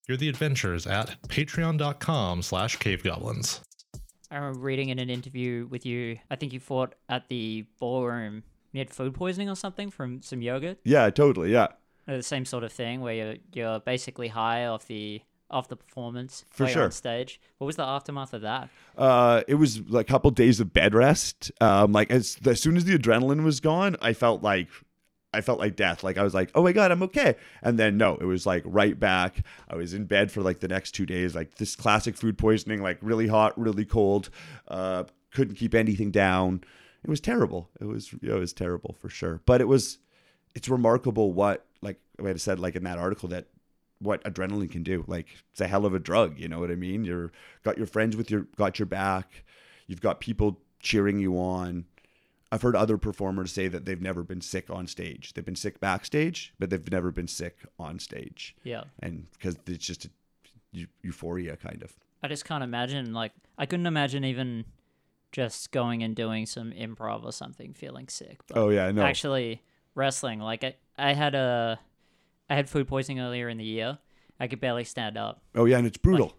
Hear 0.07 0.17
the 0.17 0.27
adventures 0.27 0.85
at 0.85 1.15
patreon.com 1.29 2.41
slash 2.41 2.77
cavegoblins. 2.77 3.61
I 4.29 4.35
remember 4.35 4.59
reading 4.59 4.89
in 4.89 4.99
an 4.99 5.09
interview 5.09 5.67
with 5.69 5.85
you, 5.85 6.17
I 6.29 6.35
think 6.35 6.51
you 6.53 6.59
fought 6.59 6.95
at 7.07 7.29
the 7.29 7.65
ballroom. 7.79 8.43
You 8.73 8.79
had 8.79 8.89
food 8.89 9.13
poisoning 9.13 9.49
or 9.49 9.55
something 9.55 9.89
from 9.91 10.21
some 10.21 10.41
yogurt. 10.41 10.79
Yeah, 10.83 11.09
totally. 11.09 11.51
Yeah. 11.53 11.67
Uh, 12.07 12.17
The 12.17 12.23
same 12.23 12.43
sort 12.43 12.63
of 12.65 12.73
thing 12.73 12.99
where 13.01 13.13
you're, 13.13 13.35
you're 13.53 13.79
basically 13.79 14.27
high 14.29 14.65
off 14.65 14.87
the 14.87 15.21
off 15.51 15.67
the 15.67 15.75
performance 15.75 16.45
For 16.49 16.67
sure. 16.67 16.85
on 16.85 16.91
stage. 16.91 17.39
What 17.59 17.67
was 17.67 17.75
the 17.75 17.83
aftermath 17.83 18.33
of 18.33 18.41
that? 18.41 18.69
Uh, 18.97 19.43
it 19.47 19.53
was 19.55 19.81
like 19.87 20.09
a 20.09 20.11
couple 20.11 20.31
days 20.31 20.59
of 20.59 20.73
bed 20.73 20.95
rest. 20.95 21.51
Um, 21.61 21.91
like 21.91 22.09
as 22.09 22.39
as 22.45 22.59
soon 22.59 22.75
as 22.75 22.85
the 22.85 22.97
adrenaline 22.97 23.43
was 23.43 23.59
gone, 23.59 23.95
I 24.01 24.13
felt 24.13 24.41
like 24.41 24.67
I 25.33 25.41
felt 25.41 25.59
like 25.59 25.75
death. 25.75 26.03
Like 26.03 26.17
I 26.17 26.23
was 26.23 26.33
like, 26.33 26.51
oh 26.55 26.63
my 26.63 26.71
god, 26.71 26.91
I'm 26.91 27.03
okay. 27.03 27.35
And 27.61 27.79
then 27.79 27.97
no, 27.97 28.15
it 28.15 28.25
was 28.25 28.45
like 28.45 28.63
right 28.65 28.99
back. 28.99 29.43
I 29.67 29.75
was 29.75 29.93
in 29.93 30.05
bed 30.05 30.31
for 30.31 30.41
like 30.41 30.59
the 30.59 30.67
next 30.67 30.91
two 30.91 31.05
days, 31.05 31.35
like 31.35 31.55
this 31.55 31.75
classic 31.75 32.15
food 32.15 32.37
poisoning, 32.37 32.81
like 32.81 32.97
really 33.01 33.27
hot, 33.27 33.59
really 33.59 33.85
cold. 33.85 34.29
Uh, 34.67 35.05
couldn't 35.31 35.55
keep 35.55 35.73
anything 35.73 36.11
down. 36.11 36.63
It 37.03 37.09
was 37.09 37.19
terrible. 37.19 37.69
It 37.79 37.85
was 37.85 38.13
it 38.21 38.31
was 38.31 38.53
terrible 38.53 38.95
for 38.99 39.09
sure. 39.09 39.41
But 39.45 39.61
it 39.61 39.67
was 39.67 39.97
it's 40.55 40.69
remarkable 40.69 41.33
what 41.33 41.65
like 41.81 41.99
I 42.23 42.27
had 42.27 42.39
said 42.39 42.59
like 42.59 42.75
in 42.75 42.83
that 42.83 42.97
article 42.97 43.29
that 43.29 43.47
what 43.99 44.23
adrenaline 44.23 44.71
can 44.71 44.83
do. 44.83 45.03
Like 45.07 45.27
it's 45.51 45.61
a 45.61 45.67
hell 45.67 45.85
of 45.85 45.93
a 45.93 45.99
drug, 45.99 46.39
you 46.39 46.47
know 46.47 46.59
what 46.59 46.71
I 46.71 46.75
mean? 46.75 47.03
You're 47.03 47.31
got 47.63 47.77
your 47.77 47.87
friends 47.87 48.15
with 48.15 48.29
your 48.29 48.41
got 48.55 48.79
your 48.79 48.85
back. 48.85 49.43
You've 49.87 50.01
got 50.01 50.19
people 50.19 50.59
cheering 50.79 51.19
you 51.19 51.37
on. 51.37 51.85
I've 52.53 52.61
heard 52.61 52.75
other 52.75 52.97
performers 52.99 53.51
say 53.51 53.67
that 53.67 53.85
they've 53.85 54.01
never 54.01 54.21
been 54.23 54.41
sick 54.41 54.69
on 54.69 54.85
stage. 54.85 55.33
They've 55.33 55.43
been 55.43 55.55
sick 55.55 55.79
backstage, 55.79 56.53
but 56.59 56.69
they've 56.69 56.91
never 56.91 57.09
been 57.11 57.27
sick 57.27 57.57
on 57.79 57.97
stage. 57.97 58.55
Yeah. 58.63 58.83
And 58.99 59.25
because 59.31 59.57
it's 59.65 59.85
just 59.85 60.05
a 60.05 60.09
eu- 60.71 60.85
euphoria 61.01 61.57
kind 61.57 61.81
of. 61.81 61.93
I 62.21 62.27
just 62.27 62.45
can't 62.45 62.63
imagine 62.63 63.11
like 63.13 63.31
I 63.57 63.65
couldn't 63.65 63.87
imagine 63.87 64.23
even 64.23 64.65
just 65.31 65.71
going 65.71 66.03
and 66.03 66.15
doing 66.15 66.45
some 66.45 66.71
improv 66.71 67.23
or 67.23 67.31
something 67.31 67.73
feeling 67.73 68.07
sick. 68.07 68.41
But 68.47 68.57
Oh 68.57 68.69
yeah, 68.69 68.91
no. 68.91 69.01
actually 69.03 69.61
wrestling 69.95 70.39
like 70.39 70.63
I, 70.63 70.75
I 70.97 71.13
had 71.13 71.33
a 71.35 71.79
I 72.49 72.55
had 72.55 72.69
food 72.69 72.87
poisoning 72.87 73.19
earlier 73.19 73.49
in 73.49 73.57
the 73.57 73.63
year. 73.65 73.97
I 74.39 74.47
could 74.47 74.59
barely 74.61 74.83
stand 74.83 75.17
up. 75.17 75.41
oh 75.55 75.65
yeah, 75.65 75.77
and 75.79 75.87
it's 75.87 75.97
brutal. 75.97 76.35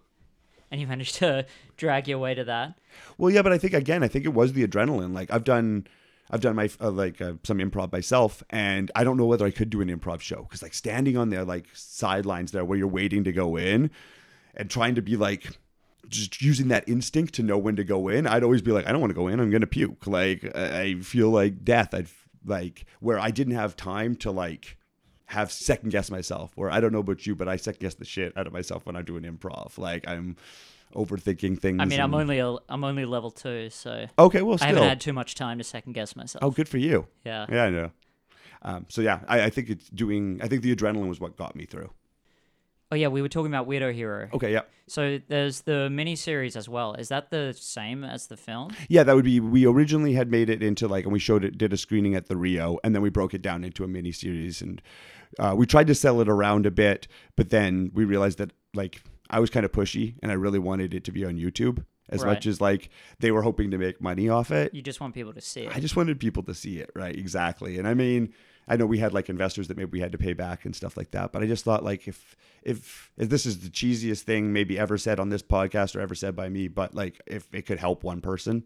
And 0.70 0.80
you 0.80 0.86
managed 0.86 1.16
to 1.16 1.46
drag 1.76 2.06
your 2.08 2.18
way 2.18 2.34
to 2.34 2.44
that. 2.44 2.78
Well, 3.18 3.30
yeah, 3.30 3.42
but 3.42 3.52
I 3.52 3.58
think 3.58 3.74
again, 3.74 4.02
I 4.02 4.08
think 4.08 4.24
it 4.24 4.32
was 4.34 4.52
the 4.52 4.66
adrenaline. 4.66 5.12
Like 5.12 5.30
I've 5.32 5.44
done, 5.44 5.86
I've 6.30 6.40
done 6.40 6.56
my 6.56 6.70
uh, 6.80 6.90
like 6.90 7.20
uh, 7.20 7.34
some 7.42 7.58
improv 7.58 7.92
myself, 7.92 8.42
and 8.50 8.90
I 8.94 9.04
don't 9.04 9.16
know 9.16 9.26
whether 9.26 9.44
I 9.44 9.50
could 9.50 9.70
do 9.70 9.80
an 9.80 9.88
improv 9.88 10.20
show 10.20 10.42
because 10.42 10.62
like 10.62 10.74
standing 10.74 11.16
on 11.16 11.30
the 11.30 11.44
like 11.44 11.66
sidelines 11.74 12.52
there 12.52 12.64
where 12.64 12.78
you're 12.78 12.88
waiting 12.88 13.24
to 13.24 13.32
go 13.32 13.56
in, 13.56 13.90
and 14.54 14.70
trying 14.70 14.94
to 14.94 15.02
be 15.02 15.16
like 15.16 15.46
just 16.08 16.42
using 16.42 16.68
that 16.68 16.88
instinct 16.88 17.34
to 17.34 17.42
know 17.42 17.58
when 17.58 17.76
to 17.76 17.84
go 17.84 18.08
in. 18.08 18.26
I'd 18.26 18.42
always 18.42 18.62
be 18.62 18.72
like, 18.72 18.86
I 18.86 18.92
don't 18.92 19.00
want 19.00 19.10
to 19.10 19.14
go 19.14 19.28
in. 19.28 19.38
I'm 19.38 19.50
gonna 19.50 19.66
puke. 19.66 20.06
Like 20.06 20.56
I 20.56 20.94
feel 20.96 21.30
like 21.30 21.64
death. 21.64 21.92
I'd 21.92 22.08
like 22.44 22.86
where 23.00 23.18
I 23.18 23.30
didn't 23.30 23.54
have 23.54 23.76
time 23.76 24.16
to 24.16 24.30
like 24.30 24.76
have 25.26 25.52
second 25.52 25.90
guess 25.90 26.10
myself. 26.10 26.52
Or 26.56 26.70
I 26.70 26.80
don't 26.80 26.92
know 26.92 27.00
about 27.00 27.26
you, 27.26 27.34
but 27.34 27.48
I 27.48 27.56
second 27.56 27.80
guess 27.80 27.94
the 27.94 28.04
shit 28.04 28.36
out 28.36 28.46
of 28.46 28.52
myself 28.52 28.86
when 28.86 28.96
I'm 28.96 29.04
doing 29.04 29.24
improv. 29.24 29.76
Like 29.78 30.08
I'm 30.08 30.36
overthinking 30.94 31.58
things. 31.60 31.78
I 31.80 31.84
mean, 31.84 32.00
I'm 32.00 32.14
only 32.14 32.38
a, 32.38 32.54
I'm 32.68 32.84
only 32.84 33.04
level 33.04 33.30
2, 33.30 33.70
so 33.70 34.06
Okay, 34.18 34.42
well, 34.42 34.54
I 34.54 34.56
still. 34.56 34.68
haven't 34.68 34.88
had 34.88 35.00
too 35.00 35.12
much 35.12 35.34
time 35.34 35.58
to 35.58 35.64
second 35.64 35.92
guess 35.94 36.14
myself. 36.16 36.42
oh, 36.44 36.50
good 36.50 36.68
for 36.68 36.78
you. 36.78 37.06
Yeah. 37.24 37.46
Yeah, 37.50 37.64
I 37.64 37.70
know. 37.70 37.90
Um, 38.62 38.86
so 38.88 39.02
yeah, 39.02 39.20
I, 39.28 39.42
I 39.44 39.50
think 39.50 39.68
it's 39.68 39.88
doing. 39.90 40.40
I 40.42 40.48
think 40.48 40.62
the 40.62 40.74
adrenaline 40.74 41.08
was 41.08 41.20
what 41.20 41.36
got 41.36 41.54
me 41.54 41.66
through. 41.66 41.90
Oh 42.92 42.96
yeah, 42.96 43.08
we 43.08 43.20
were 43.22 43.28
talking 43.28 43.52
about 43.52 43.68
Weirdo 43.68 43.92
Hero. 43.92 44.28
Okay, 44.32 44.52
yeah, 44.52 44.60
So 44.86 45.18
there's 45.28 45.62
the 45.62 45.90
mini 45.90 46.14
series 46.16 46.54
as 46.54 46.68
well. 46.68 46.94
Is 46.94 47.08
that 47.08 47.30
the 47.30 47.54
same 47.58 48.04
as 48.04 48.28
the 48.28 48.36
film? 48.36 48.70
yeah. 48.88 49.02
That 49.02 49.16
would 49.16 49.24
be. 49.24 49.40
We 49.40 49.66
originally 49.66 50.12
had 50.14 50.30
made 50.30 50.48
it 50.48 50.62
into 50.62 50.86
like, 50.88 51.04
and 51.04 51.12
we 51.12 51.18
showed 51.18 51.44
it, 51.44 51.58
did 51.58 51.72
a 51.72 51.76
screening 51.76 52.14
at 52.14 52.28
the 52.28 52.36
Rio, 52.36 52.78
and 52.84 52.94
then 52.94 53.02
we 53.02 53.10
broke 53.10 53.34
it 53.34 53.42
down 53.42 53.64
into 53.64 53.84
a 53.84 53.88
mini 53.88 54.12
series, 54.12 54.62
and 54.62 54.80
uh, 55.38 55.54
we 55.56 55.66
tried 55.66 55.88
to 55.88 55.94
sell 55.94 56.20
it 56.20 56.28
around 56.28 56.64
a 56.66 56.70
bit, 56.70 57.06
but 57.36 57.50
then 57.50 57.90
we 57.94 58.04
realized 58.04 58.38
that 58.38 58.52
like 58.74 59.02
I 59.34 59.40
was 59.40 59.50
kind 59.50 59.66
of 59.66 59.72
pushy, 59.72 60.14
and 60.22 60.30
I 60.30 60.36
really 60.36 60.60
wanted 60.60 60.94
it 60.94 61.02
to 61.04 61.12
be 61.12 61.24
on 61.24 61.36
YouTube 61.36 61.84
as 62.08 62.22
Right. 62.22 62.34
much 62.34 62.46
as 62.46 62.60
like 62.60 62.88
they 63.18 63.32
were 63.32 63.42
hoping 63.42 63.72
to 63.72 63.78
make 63.78 64.00
money 64.00 64.28
off 64.28 64.52
it. 64.52 64.72
You 64.72 64.80
just 64.80 65.00
want 65.00 65.12
people 65.12 65.32
to 65.32 65.40
see 65.40 65.62
it. 65.62 65.76
I 65.76 65.80
just 65.80 65.96
wanted 65.96 66.20
people 66.20 66.44
to 66.44 66.54
see 66.54 66.78
it, 66.78 66.90
right? 66.94 67.16
Exactly. 67.16 67.76
And 67.76 67.88
I 67.88 67.94
mean, 67.94 68.32
I 68.68 68.76
know 68.76 68.86
we 68.86 68.98
had 68.98 69.12
like 69.12 69.28
investors 69.28 69.66
that 69.68 69.76
maybe 69.76 69.90
we 69.90 70.00
had 70.00 70.12
to 70.12 70.18
pay 70.18 70.34
back 70.34 70.64
and 70.64 70.76
stuff 70.76 70.96
like 70.96 71.10
that, 71.10 71.32
but 71.32 71.42
I 71.42 71.46
just 71.46 71.64
thought 71.64 71.82
like 71.82 72.06
if 72.06 72.36
if 72.62 73.10
if 73.16 73.28
this 73.28 73.44
is 73.44 73.58
the 73.58 73.70
cheesiest 73.70 74.20
thing 74.20 74.52
maybe 74.52 74.78
ever 74.78 74.96
said 74.96 75.18
on 75.18 75.30
this 75.30 75.42
podcast 75.42 75.96
or 75.96 76.00
ever 76.00 76.14
said 76.14 76.36
by 76.36 76.48
me, 76.48 76.68
but 76.68 76.94
like 76.94 77.20
if 77.26 77.52
it 77.52 77.66
could 77.66 77.80
help 77.80 78.04
one 78.04 78.20
person, 78.20 78.62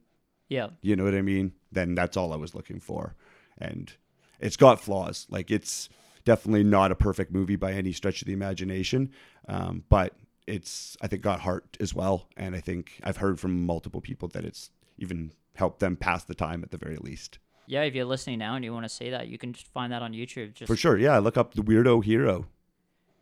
yeah. 0.50 0.68
you 0.82 0.96
know 0.96 1.04
what 1.04 1.14
I 1.14 1.22
mean? 1.22 1.52
Then 1.72 1.94
that's 1.94 2.18
all 2.18 2.34
I 2.34 2.36
was 2.36 2.54
looking 2.54 2.78
for. 2.78 3.16
And 3.56 3.90
it's 4.38 4.58
got 4.58 4.80
flaws. 4.82 5.26
Like 5.30 5.50
it's 5.50 5.88
definitely 6.26 6.64
not 6.64 6.92
a 6.92 6.94
perfect 6.94 7.32
movie 7.32 7.56
by 7.56 7.72
any 7.72 7.92
stretch 7.92 8.20
of 8.20 8.26
the 8.26 8.34
imagination, 8.34 9.12
um, 9.48 9.84
but 9.88 10.14
it's 10.48 10.96
I 11.00 11.06
think 11.06 11.22
got 11.22 11.40
heart 11.40 11.76
as 11.80 11.94
well. 11.94 12.28
And 12.36 12.56
I 12.56 12.60
think 12.60 13.00
I've 13.04 13.18
heard 13.18 13.38
from 13.38 13.66
multiple 13.66 14.00
people 14.00 14.28
that 14.28 14.44
it's 14.44 14.70
even 14.98 15.32
helped 15.54 15.80
them 15.80 15.96
pass 15.96 16.24
the 16.24 16.34
time 16.34 16.62
at 16.64 16.70
the 16.70 16.78
very 16.78 16.96
least. 16.96 17.38
Yeah, 17.66 17.82
if 17.82 17.94
you're 17.94 18.06
listening 18.06 18.38
now 18.38 18.54
and 18.54 18.64
you 18.64 18.72
want 18.72 18.84
to 18.84 18.88
see 18.88 19.10
that, 19.10 19.28
you 19.28 19.36
can 19.36 19.52
just 19.52 19.66
find 19.68 19.92
that 19.92 20.00
on 20.02 20.12
YouTube. 20.12 20.54
Just 20.54 20.68
For 20.68 20.76
sure. 20.76 20.96
Yeah, 20.96 21.18
look 21.18 21.36
up 21.36 21.54
the 21.54 21.62
weirdo 21.62 22.02
hero. 22.02 22.46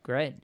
great. 0.02 0.34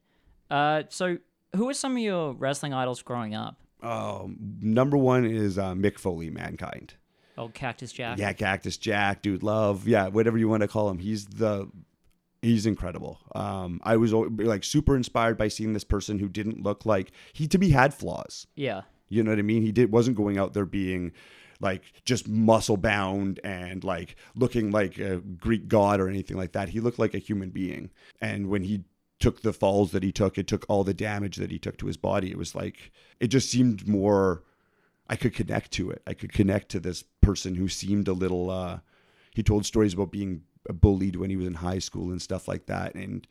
Uh, 0.50 0.82
so 0.88 1.16
who 1.56 1.68
are 1.68 1.74
some 1.74 1.92
of 1.92 1.98
your 2.02 2.34
wrestling 2.34 2.74
idols 2.74 3.00
growing 3.00 3.34
up? 3.34 3.56
Um, 3.82 4.36
number 4.60 4.96
one 4.96 5.24
is 5.24 5.56
uh, 5.58 5.72
Mick 5.74 5.98
Foley, 5.98 6.30
Mankind. 6.30 6.94
Oh, 7.38 7.48
Cactus 7.48 7.92
Jack. 7.92 8.18
Yeah, 8.18 8.32
Cactus 8.32 8.76
Jack, 8.76 9.22
dude, 9.22 9.42
love. 9.42 9.88
Yeah, 9.88 10.08
whatever 10.08 10.36
you 10.36 10.48
want 10.48 10.60
to 10.62 10.68
call 10.68 10.90
him. 10.90 10.98
He's 10.98 11.24
the 11.26 11.70
he's 12.42 12.66
incredible. 12.66 13.20
Um, 13.34 13.80
I 13.84 13.96
was 13.96 14.12
like 14.12 14.64
super 14.64 14.96
inspired 14.96 15.38
by 15.38 15.49
seeing 15.49 15.72
this 15.72 15.84
person 15.84 16.18
who 16.18 16.28
didn't 16.28 16.62
look 16.62 16.84
like 16.84 17.12
he 17.32 17.46
to 17.49 17.58
me 17.58 17.70
had 17.70 17.94
flaws. 17.94 18.46
Yeah. 18.56 18.82
You 19.08 19.22
know 19.22 19.30
what 19.30 19.38
I 19.38 19.42
mean? 19.42 19.62
He 19.62 19.72
did 19.72 19.92
wasn't 19.92 20.16
going 20.16 20.38
out 20.38 20.52
there 20.52 20.66
being 20.66 21.12
like 21.61 21.92
just 22.04 22.28
muscle 22.28 22.76
bound 22.76 23.38
and 23.44 23.84
like 23.84 24.16
looking 24.34 24.72
like 24.72 24.99
a 24.99 25.18
Greek 25.18 25.68
god 25.68 26.00
or 26.00 26.08
anything 26.08 26.37
like 26.37 26.52
that. 26.52 26.70
He 26.70 26.80
looked 26.80 26.99
like 26.99 27.14
a 27.14 27.18
human 27.18 27.50
being. 27.50 27.90
And 28.20 28.49
when 28.49 28.64
he 28.64 28.84
took 29.20 29.42
the 29.42 29.52
falls 29.52 29.92
that 29.92 30.02
he 30.02 30.11
took, 30.11 30.37
it 30.37 30.49
took 30.49 30.66
all 30.68 30.82
the 30.82 30.92
damage 30.92 31.37
that 31.37 31.52
he 31.52 31.58
took 31.58 31.76
to 31.78 31.87
his 31.87 31.96
body. 31.96 32.30
It 32.30 32.38
was 32.38 32.54
like 32.54 32.90
it 33.20 33.28
just 33.28 33.49
seemed 33.49 33.87
more 33.87 34.42
I 35.08 35.16
could 35.16 35.34
connect 35.34 35.70
to 35.72 35.90
it. 35.90 36.02
I 36.06 36.14
could 36.14 36.32
connect 36.32 36.70
to 36.70 36.80
this 36.80 37.04
person 37.20 37.54
who 37.54 37.68
seemed 37.68 38.08
a 38.08 38.12
little 38.12 38.50
uh 38.50 38.80
he 39.34 39.42
told 39.42 39.64
stories 39.64 39.94
about 39.94 40.11
being 40.11 40.42
bullied 40.69 41.16
when 41.16 41.31
he 41.31 41.37
was 41.37 41.47
in 41.47 41.54
high 41.54 41.78
school 41.78 42.11
and 42.11 42.23
stuff 42.23 42.47
like 42.49 42.66
that 42.66 42.95
and 42.95 43.26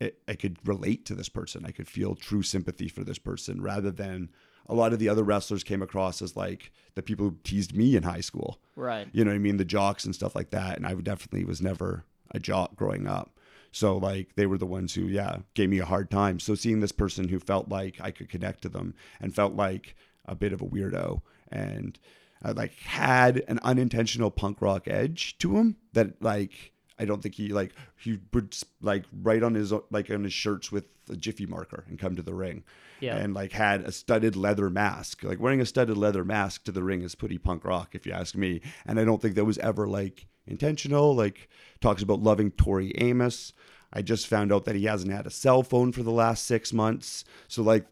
it, 0.00 0.20
I 0.28 0.34
could 0.34 0.58
relate 0.66 1.06
to 1.06 1.14
this 1.14 1.28
person. 1.28 1.64
I 1.64 1.70
could 1.70 1.88
feel 1.88 2.14
true 2.14 2.42
sympathy 2.42 2.88
for 2.88 3.02
this 3.02 3.18
person 3.18 3.62
rather 3.62 3.90
than 3.90 4.30
a 4.68 4.74
lot 4.74 4.92
of 4.92 4.98
the 4.98 5.08
other 5.08 5.22
wrestlers 5.22 5.64
came 5.64 5.82
across 5.82 6.20
as 6.20 6.36
like 6.36 6.72
the 6.94 7.02
people 7.02 7.26
who 7.26 7.38
teased 7.44 7.74
me 7.74 7.96
in 7.96 8.02
high 8.02 8.20
school. 8.20 8.60
Right. 8.74 9.08
You 9.12 9.24
know 9.24 9.30
what 9.30 9.36
I 9.36 9.40
mean? 9.40 9.56
The 9.56 9.64
jocks 9.64 10.04
and 10.04 10.14
stuff 10.14 10.34
like 10.34 10.50
that. 10.50 10.76
And 10.76 10.86
I 10.86 10.94
definitely 10.94 11.44
was 11.44 11.62
never 11.62 12.04
a 12.32 12.38
jock 12.38 12.76
growing 12.76 13.06
up. 13.06 13.38
So 13.72 13.96
like 13.96 14.34
they 14.36 14.46
were 14.46 14.58
the 14.58 14.66
ones 14.66 14.94
who, 14.94 15.02
yeah, 15.02 15.38
gave 15.54 15.70
me 15.70 15.78
a 15.78 15.84
hard 15.84 16.10
time. 16.10 16.40
So 16.40 16.54
seeing 16.54 16.80
this 16.80 16.92
person 16.92 17.28
who 17.28 17.38
felt 17.38 17.68
like 17.68 17.98
I 18.00 18.10
could 18.10 18.28
connect 18.28 18.62
to 18.62 18.68
them 18.68 18.94
and 19.20 19.34
felt 19.34 19.54
like 19.54 19.94
a 20.24 20.34
bit 20.34 20.52
of 20.52 20.60
a 20.60 20.66
weirdo 20.66 21.22
and 21.50 21.98
uh, 22.44 22.52
like 22.56 22.74
had 22.80 23.42
an 23.48 23.58
unintentional 23.62 24.30
punk 24.30 24.60
rock 24.60 24.88
edge 24.88 25.38
to 25.38 25.56
him 25.56 25.76
that 25.92 26.20
like 26.22 26.72
I 26.98 27.04
don't 27.04 27.22
think 27.22 27.34
he 27.34 27.48
like 27.48 27.72
he 27.98 28.18
would 28.32 28.56
like 28.80 29.04
write 29.22 29.42
on 29.42 29.54
his 29.54 29.72
like 29.90 30.10
on 30.10 30.24
his 30.24 30.32
shirts 30.32 30.72
with 30.72 30.86
a 31.10 31.16
jiffy 31.16 31.46
marker 31.46 31.84
and 31.88 31.98
come 31.98 32.16
to 32.16 32.22
the 32.22 32.34
ring. 32.34 32.64
Yeah. 33.00 33.16
And 33.16 33.34
like 33.34 33.52
had 33.52 33.82
a 33.82 33.92
studded 33.92 34.36
leather 34.36 34.70
mask. 34.70 35.22
Like 35.22 35.38
wearing 35.38 35.60
a 35.60 35.66
studded 35.66 35.98
leather 35.98 36.24
mask 36.24 36.64
to 36.64 36.72
the 36.72 36.82
ring 36.82 37.02
is 37.02 37.14
pretty 37.14 37.38
punk 37.38 37.64
rock 37.64 37.94
if 37.94 38.06
you 38.06 38.12
ask 38.12 38.34
me. 38.34 38.62
And 38.86 38.98
I 38.98 39.04
don't 39.04 39.20
think 39.20 39.34
that 39.34 39.44
was 39.44 39.58
ever 39.58 39.86
like 39.86 40.26
intentional. 40.46 41.14
Like 41.14 41.48
talks 41.80 42.02
about 42.02 42.22
loving 42.22 42.50
Tori 42.52 42.92
Amos. 42.96 43.52
I 43.92 44.02
just 44.02 44.26
found 44.26 44.52
out 44.52 44.64
that 44.64 44.74
he 44.74 44.84
hasn't 44.84 45.12
had 45.12 45.26
a 45.26 45.30
cell 45.30 45.62
phone 45.62 45.92
for 45.92 46.02
the 46.02 46.10
last 46.10 46.44
six 46.46 46.72
months. 46.72 47.24
So 47.48 47.62
like 47.62 47.86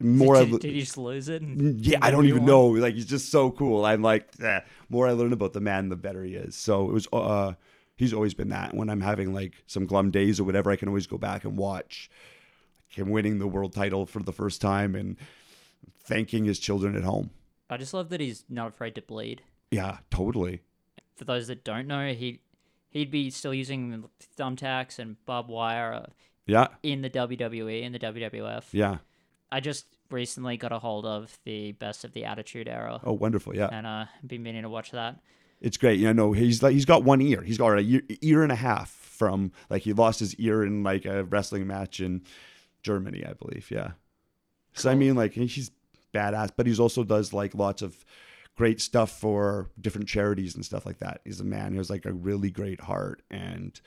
more 0.00 0.36
I 0.36 0.40
Did, 0.44 0.52
lo- 0.52 0.58
did 0.58 0.74
you 0.74 0.80
just 0.82 0.96
lose 0.98 1.28
it? 1.28 1.42
and 1.42 1.84
yeah, 1.84 1.98
I 2.02 2.10
don't 2.10 2.26
even 2.26 2.44
know. 2.44 2.66
Like 2.66 2.94
he's 2.94 3.06
just 3.06 3.30
so 3.30 3.50
cool. 3.50 3.84
I'm 3.84 4.02
like, 4.02 4.28
eh. 4.42 4.60
more 4.88 5.08
I 5.08 5.12
learn 5.12 5.32
about 5.32 5.52
the 5.54 5.60
man, 5.60 5.88
the 5.88 5.96
better 5.96 6.22
he 6.24 6.34
is. 6.34 6.54
So 6.56 6.88
it 6.88 6.92
was. 6.92 7.08
Uh, 7.12 7.54
he's 7.96 8.12
always 8.14 8.34
been 8.34 8.48
that. 8.50 8.74
When 8.74 8.88
I'm 8.90 9.00
having 9.00 9.34
like 9.34 9.54
some 9.66 9.86
glum 9.86 10.10
days 10.10 10.38
or 10.38 10.44
whatever, 10.44 10.70
I 10.70 10.76
can 10.76 10.88
always 10.88 11.06
go 11.08 11.18
back 11.18 11.44
and 11.44 11.56
watch 11.56 12.10
him 12.86 13.10
winning 13.10 13.38
the 13.38 13.48
world 13.48 13.72
title 13.74 14.06
for 14.06 14.22
the 14.22 14.32
first 14.32 14.60
time 14.60 14.94
and 14.94 15.16
thanking 16.04 16.44
his 16.44 16.58
children 16.58 16.96
at 16.96 17.04
home. 17.04 17.30
I 17.68 17.76
just 17.76 17.92
love 17.92 18.08
that 18.10 18.20
he's 18.20 18.44
not 18.48 18.68
afraid 18.68 18.94
to 18.94 19.02
bleed. 19.02 19.42
Yeah, 19.70 19.98
totally. 20.10 20.62
For 21.16 21.24
those 21.24 21.48
that 21.48 21.64
don't 21.64 21.86
know, 21.86 22.12
he 22.12 22.40
he'd 22.90 23.10
be 23.10 23.30
still 23.30 23.52
using 23.52 24.04
thumbtacks 24.38 24.98
and 24.98 25.16
barbed 25.26 25.50
wire 25.50 25.92
uh, 25.92 26.06
Yeah, 26.46 26.68
in 26.82 27.02
the 27.02 27.10
WWE 27.10 27.82
in 27.82 27.92
the 27.92 27.98
WWF. 27.98 28.64
yeah. 28.72 28.98
I 29.50 29.60
just 29.60 29.86
recently 30.10 30.56
got 30.56 30.72
a 30.72 30.78
hold 30.78 31.04
of 31.06 31.38
the 31.44 31.72
best 31.72 32.04
of 32.04 32.12
the 32.12 32.24
Attitude 32.24 32.68
Era, 32.68 33.00
Oh, 33.04 33.12
wonderful. 33.12 33.54
Yeah, 33.56 33.68
and 33.72 33.86
uh, 33.86 34.06
been 34.26 34.42
meaning 34.42 34.62
to 34.62 34.68
watch 34.68 34.90
that. 34.92 35.20
it's 35.60 35.76
great. 35.76 35.98
You 36.00 36.12
know, 36.14 36.32
he's 36.32 36.62
like 36.62 36.72
he's 36.72 36.84
got 36.84 37.04
one 37.04 37.20
ear. 37.20 37.42
He's 37.42 37.58
got 37.58 37.76
a 37.78 37.82
year, 37.82 38.02
ear 38.22 38.42
and 38.42 38.52
a 38.52 38.56
half 38.56 38.90
from 38.90 39.52
like 39.70 39.82
he 39.82 39.92
lost 39.92 40.20
his 40.20 40.34
ear 40.36 40.62
in 40.64 40.82
like 40.82 41.04
a 41.04 41.24
wrestling 41.24 41.66
match 41.66 42.00
in 42.00 42.22
Germany, 42.82 43.24
I 43.26 43.32
believe. 43.32 43.70
Yeah. 43.70 43.92
So 44.74 44.90
I 44.90 44.94
mean, 44.94 45.14
like 45.16 45.32
he's 45.32 45.70
badass, 46.14 46.50
but 46.56 46.66
he's 46.66 46.78
also 46.80 47.02
does 47.04 47.32
like 47.32 47.54
lots 47.54 47.82
of 47.82 48.04
great 48.56 48.80
stuff 48.80 49.10
for 49.18 49.70
different 49.80 50.08
charities 50.08 50.54
and 50.54 50.64
stuff 50.64 50.84
like 50.86 50.98
that. 50.98 51.20
He's 51.24 51.40
a 51.40 51.44
man 51.44 51.72
who 51.72 51.78
has 51.78 51.90
like 51.90 52.06
a 52.06 52.12
really 52.12 52.50
great 52.50 52.80
heart 52.80 53.22
and 53.30 53.80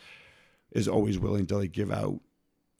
is 0.72 0.88
always 0.88 1.20
willing 1.20 1.46
to 1.48 1.58
like 1.58 1.72
give 1.72 1.92
out 1.92 2.20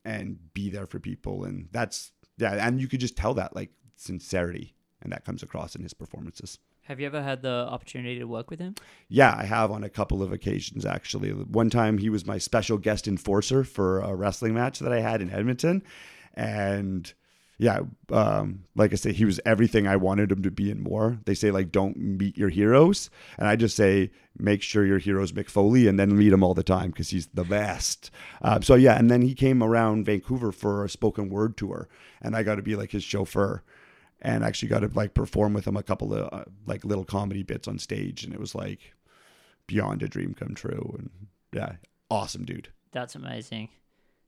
and 0.04 0.38
be 0.54 0.70
there 0.70 0.88
for 0.88 1.00
people, 1.00 1.44
and 1.44 1.68
that's 1.72 2.12
yeah, 2.42 2.68
and 2.68 2.82
you 2.82 2.88
could 2.88 3.00
just 3.00 3.16
tell 3.16 3.34
that 3.36 3.56
like 3.56 3.72
sincerity, 3.96 4.76
and 5.02 5.12
that 5.14 5.24
comes 5.26 5.44
across 5.44 5.76
in 5.76 5.84
his 5.84 5.94
performances. 5.94 6.60
Have 6.86 7.00
you 7.00 7.06
ever 7.06 7.22
had 7.22 7.42
the 7.44 7.68
opportunity 7.70 8.18
to 8.20 8.26
work 8.26 8.50
with 8.50 8.60
him? 8.60 8.76
Yeah, 9.08 9.36
I 9.38 9.46
have 9.46 9.72
on 9.72 9.84
a 9.84 9.90
couple 9.90 10.24
of 10.24 10.34
occasions 10.34 10.86
actually. 10.86 11.30
One 11.30 11.70
time 11.70 12.00
he 12.00 12.10
was 12.10 12.26
my 12.26 12.40
special 12.40 12.78
guest 12.78 13.08
enforcer 13.08 13.64
for 13.64 14.00
a 14.02 14.16
wrestling 14.16 14.56
match 14.56 14.80
that 14.80 14.92
I 14.92 15.00
had 15.00 15.22
in 15.22 15.30
Edmonton, 15.30 15.84
and 16.34 17.14
yeah, 17.62 17.82
um, 18.12 18.64
like 18.76 18.92
I 18.92 18.96
say, 18.96 19.14
he 19.14 19.24
was 19.24 19.40
everything 19.46 19.86
I 19.86 19.96
wanted 19.96 20.32
him 20.32 20.42
to 20.42 20.50
be 20.50 20.72
and 20.72 20.82
more. 20.82 21.20
They 21.26 21.36
say 21.36 21.52
like 21.52 21.72
don't 21.72 21.96
meet 21.96 22.36
your 22.36 22.50
heroes, 22.50 23.12
and 23.38 23.48
I 23.48 23.56
just 23.56 23.76
say 23.76 24.10
make 24.36 24.64
sure 24.64 24.84
your 24.84 24.98
heroes 24.98 25.32
Mick 25.32 25.48
Foley, 25.48 25.88
and 25.88 26.00
then 26.00 26.18
meet 26.18 26.34
him 26.34 26.44
all 26.44 26.56
the 26.56 26.64
time 26.64 26.90
because 26.90 27.12
he's 27.12 27.28
the 27.28 27.44
best. 27.44 28.10
Uh, 28.42 28.60
so 28.62 28.74
yeah, 28.74 28.98
and 28.98 29.12
then 29.12 29.22
he 29.22 29.36
came 29.36 29.62
around 29.62 30.08
Vancouver 30.08 30.52
for 30.52 30.84
a 30.84 30.90
spoken 30.90 31.30
word 31.30 31.56
tour, 31.56 31.88
and 32.20 32.36
I 32.36 32.42
got 32.42 32.56
to 32.56 32.64
be 32.64 32.76
like 32.76 32.90
his 32.90 33.04
chauffeur 33.04 33.62
and 34.24 34.44
actually 34.44 34.70
got 34.70 34.80
to 34.80 34.90
like 34.96 35.14
perform 35.14 35.54
with 35.54 35.68
him 35.68 35.78
a 35.78 35.84
couple 35.84 36.16
of 36.16 36.34
uh, 36.34 36.46
like 36.66 36.84
little 36.84 37.06
comedy 37.06 37.44
bits 37.44 37.68
on 37.68 37.78
stage 37.78 38.24
and 38.24 38.34
it 38.34 38.40
was 38.40 38.56
like 38.56 38.96
beyond 39.68 40.02
a 40.02 40.08
dream 40.08 40.34
come 40.34 40.56
true 40.56 40.96
and 40.98 41.10
yeah 41.54 41.74
awesome 42.10 42.46
dude 42.46 42.70
That's 42.92 43.16
amazing. 43.16 43.70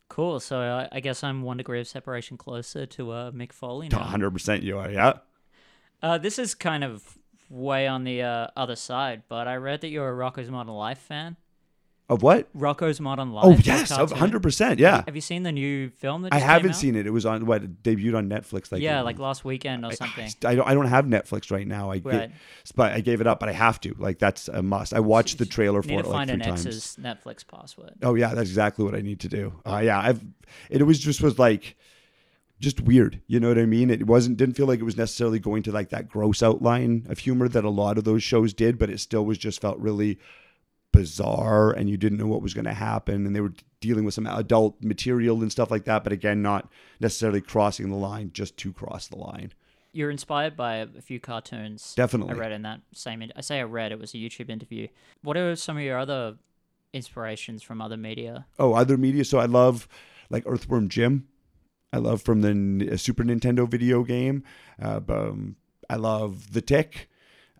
Cool. 0.10 0.40
So 0.40 0.60
uh, 0.60 0.88
I 0.92 1.00
guess 1.00 1.24
I'm 1.24 1.42
one 1.42 1.58
degree 1.58 1.80
of 1.80 1.88
separation 1.88 2.38
closer 2.38 2.86
to 2.86 3.12
uh, 3.12 3.32
Mick 3.32 3.52
Foley 3.52 3.90
now. 3.90 4.00
100% 4.00 4.62
you 4.62 4.78
are 4.78 4.92
yeah 4.92 5.14
Uh, 6.02 6.18
this 6.18 6.38
is 6.38 6.54
kind 6.54 6.84
of 6.84 7.18
way 7.50 7.88
on 7.88 8.04
the 8.04 8.22
uh, 8.22 8.48
other 8.56 8.76
side, 8.76 9.24
but 9.28 9.48
I 9.48 9.56
read 9.56 9.82
that 9.82 9.90
you're 9.90 10.10
a 10.10 10.14
Rocko's 10.16 10.50
Modern 10.50 10.74
Life 10.74 11.00
fan. 11.00 11.38
Of 12.10 12.22
what 12.22 12.56
Rocko's 12.56 13.00
Modern 13.00 13.32
Life. 13.32 13.46
oh 13.46 13.58
yes 13.64 13.90
of 13.92 14.12
100% 14.12 14.78
yeah 14.78 15.04
Have 15.06 15.16
you 15.16 15.22
seen 15.22 15.44
the 15.44 15.54
new 15.54 15.90
film 15.90 16.24
that 16.24 16.34
i 16.34 16.36
just 16.38 16.42
came 16.44 16.50
haven't 16.50 16.70
out? 16.72 16.76
seen 16.76 16.96
it 16.98 17.08
it 17.08 17.12
was 17.12 17.26
on 17.26 17.46
what 17.46 17.64
it 17.64 17.82
debuted 17.82 18.16
on 18.18 18.30
netflix 18.30 18.72
like 18.74 18.82
yeah, 18.82 19.02
like 19.02 19.20
last 19.20 19.46
weekend 19.46 19.86
or 19.86 19.88
I- 19.92 19.96
something. 19.96 20.30
I, 20.46 20.56
don't 20.56 20.68
I 20.68 20.74
don't 20.74 20.88
have 20.88 21.06
Netflix 21.06 21.50
right 21.50 21.66
now. 21.66 21.92
I 21.92 21.96
Right. 22.04 22.30
get, 22.30 22.32
but 22.76 22.92
I 22.92 23.00
gave 23.00 23.22
it 23.22 23.26
up, 23.28 23.40
but 23.40 23.48
I 23.48 23.54
have 23.54 23.80
to. 23.82 23.96
Like 23.98 24.20
that's 24.20 24.50
a 24.50 24.62
must. 24.62 24.94
I 24.94 25.00
watched 25.00 25.38
the 25.38 25.46
trailer 25.46 25.82
for 25.82 25.88
Need 25.88 26.00
it 26.00 26.04
to 26.04 26.10
like 26.10 26.18
find 26.18 26.30
three 26.30 26.34
an 26.42 26.42
times. 26.42 26.66
ex's 26.66 26.98
Netflix 27.02 27.48
password. 27.48 27.94
Oh 28.04 28.16
yeah, 28.16 28.34
that's 28.36 28.50
exactly 28.50 28.84
what 28.84 28.96
I 28.96 29.02
need 29.02 29.22
to 29.22 29.30
do. 29.30 29.54
Uh, 29.66 29.82
yeah, 29.84 30.00
I've. 30.00 30.22
It 30.70 30.84
was 30.86 31.00
just 31.00 31.22
was 31.22 31.40
like, 31.40 31.76
just 32.60 32.82
weird. 32.82 33.22
You 33.28 33.40
know 33.40 33.48
what 33.48 33.58
I 33.58 33.66
mean? 33.66 33.90
It 33.90 34.08
wasn't 34.08 34.38
didn't 34.38 34.56
feel 34.56 34.68
like 34.68 34.80
it 34.80 34.84
was 34.84 34.98
necessarily 34.98 35.40
going 35.40 35.64
to 35.64 35.72
like 35.72 35.90
that 35.90 36.10
gross 36.10 36.44
outline 36.44 37.06
of 37.10 37.20
humor 37.20 37.48
that 37.48 37.64
a 37.64 37.70
lot 37.70 37.98
of 37.98 38.04
those 38.04 38.24
shows 38.24 38.54
did, 38.54 38.78
but 38.78 38.90
it 38.90 39.00
still 39.00 39.26
was 39.26 39.38
just 39.38 39.62
felt 39.62 39.78
really 39.80 40.20
bizarre, 40.94 41.72
and 41.72 41.90
you 41.90 41.98
didn't 41.98 42.18
know 42.18 42.28
what 42.28 42.42
was 42.42 42.54
going 42.54 42.64
to 42.64 42.74
happen, 42.74 43.26
and 43.26 43.36
they 43.36 43.42
were 43.42 43.54
dealing 43.82 44.06
with 44.06 44.14
some 44.14 44.26
adult 44.26 44.82
material 44.82 45.42
and 45.42 45.52
stuff 45.52 45.70
like 45.70 45.84
that, 45.84 46.06
but 46.06 46.14
again, 46.14 46.42
not 46.42 46.70
necessarily 47.02 47.42
crossing 47.42 47.90
the 47.90 47.98
line 47.98 48.32
just 48.34 48.56
to 48.56 48.72
cross 48.72 49.10
the 49.10 49.18
line. 49.18 49.52
You're 49.92 50.10
inspired 50.10 50.56
by 50.56 50.76
a 50.78 50.88
few 51.02 51.20
cartoons. 51.20 51.94
Definitely. 51.96 52.36
I 52.36 52.38
read 52.38 52.52
in 52.54 52.62
that 52.62 52.80
same. 52.94 53.30
I 53.36 53.42
say 53.42 53.60
I 53.60 53.64
read. 53.64 53.92
It 53.92 54.00
was 54.00 54.14
a 54.14 54.18
YouTube 54.18 54.50
interview. 54.50 54.88
What 55.22 55.36
are 55.36 55.56
some 55.56 55.78
of 55.78 55.84
your 55.84 56.00
other 56.00 56.38
inspirations 56.94 57.62
from 57.62 57.82
other 57.82 57.98
media? 57.98 58.46
Oh, 58.58 58.74
other 58.74 58.98
media. 58.98 59.26
So 59.26 59.40
I 59.40 59.46
love 59.46 59.88
like 60.30 60.44
Earthworm 60.48 60.90
Jim. 60.90 61.28
I 61.92 61.98
love 61.98 62.24
from 62.24 62.42
the 62.42 62.94
uh, 62.94 62.98
Super 62.98 63.24
Nintendo 63.24 63.70
video 63.70 64.04
game. 64.04 64.44
Uh, 64.82 65.00
um, 65.10 65.58
I 65.90 65.98
love 65.98 66.54
The 66.54 66.62
Tick. 66.62 67.08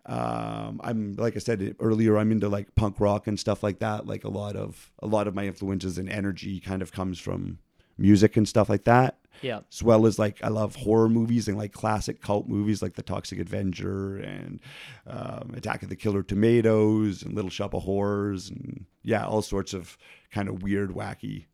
Um, 0.06 0.80
I'm 0.82 1.16
like 1.16 1.36
I 1.36 1.38
said 1.38 1.76
earlier. 1.80 2.18
I'm 2.18 2.30
into 2.32 2.48
like 2.48 2.74
punk 2.74 3.00
rock 3.00 3.26
and 3.26 3.38
stuff 3.40 3.62
like 3.62 3.78
that. 3.78 4.06
Like 4.06 4.24
a 4.24 4.28
lot 4.28 4.56
of 4.56 4.92
a 4.98 5.06
lot 5.06 5.26
of 5.26 5.34
my 5.34 5.46
influences 5.46 5.98
and 5.98 6.08
energy 6.08 6.60
kind 6.60 6.82
of 6.82 6.92
comes 6.92 7.18
from 7.18 7.58
music 7.96 8.36
and 8.36 8.48
stuff 8.48 8.68
like 8.68 8.84
that. 8.84 9.18
Yeah. 9.40 9.60
As 9.72 9.82
well 9.82 10.06
as 10.06 10.18
like 10.18 10.42
I 10.42 10.48
love 10.48 10.76
horror 10.76 11.08
movies 11.08 11.48
and 11.48 11.56
like 11.56 11.72
classic 11.72 12.20
cult 12.20 12.48
movies 12.48 12.82
like 12.82 12.94
The 12.94 13.02
Toxic 13.02 13.38
Avenger 13.38 14.18
and 14.18 14.60
um, 15.06 15.52
Attack 15.56 15.82
of 15.82 15.88
the 15.88 15.96
Killer 15.96 16.22
Tomatoes 16.22 17.22
and 17.22 17.34
Little 17.34 17.50
Shop 17.50 17.74
of 17.74 17.82
Horrors 17.82 18.50
and 18.50 18.84
yeah, 19.02 19.26
all 19.26 19.42
sorts 19.42 19.74
of 19.74 19.96
kind 20.30 20.48
of 20.48 20.62
weird, 20.62 20.90
wacky 20.90 21.46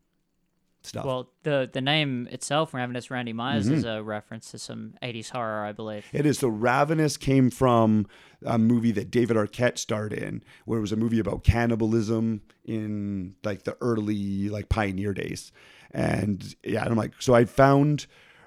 stuff. 0.82 1.04
Well, 1.04 1.30
the 1.42 1.68
the 1.72 1.80
name 1.80 2.28
itself, 2.30 2.74
Ravenous 2.74 3.10
Randy 3.10 3.32
Myers, 3.32 3.68
is 3.68 3.84
a 3.84 4.02
reference 4.02 4.50
to 4.52 4.58
some 4.58 4.94
'80s 5.02 5.30
horror, 5.30 5.64
I 5.64 5.72
believe. 5.72 6.06
It 6.12 6.26
is. 6.26 6.38
So 6.38 6.48
Ravenous 6.48 7.16
came 7.16 7.50
from 7.50 8.06
a 8.44 8.58
movie 8.58 8.92
that 8.92 9.10
David 9.10 9.36
Arquette 9.36 9.78
starred 9.78 10.12
in, 10.12 10.42
where 10.64 10.78
it 10.78 10.82
was 10.82 10.92
a 10.92 10.96
movie 10.96 11.18
about 11.18 11.44
cannibalism 11.44 12.42
in 12.64 13.34
like 13.44 13.64
the 13.64 13.76
early 13.80 14.48
like 14.48 14.68
pioneer 14.68 15.12
days. 15.12 15.52
And 15.90 16.54
yeah, 16.62 16.82
and 16.82 16.90
I'm 16.90 16.96
like, 16.96 17.14
so 17.20 17.34
I 17.34 17.44
found 17.44 18.06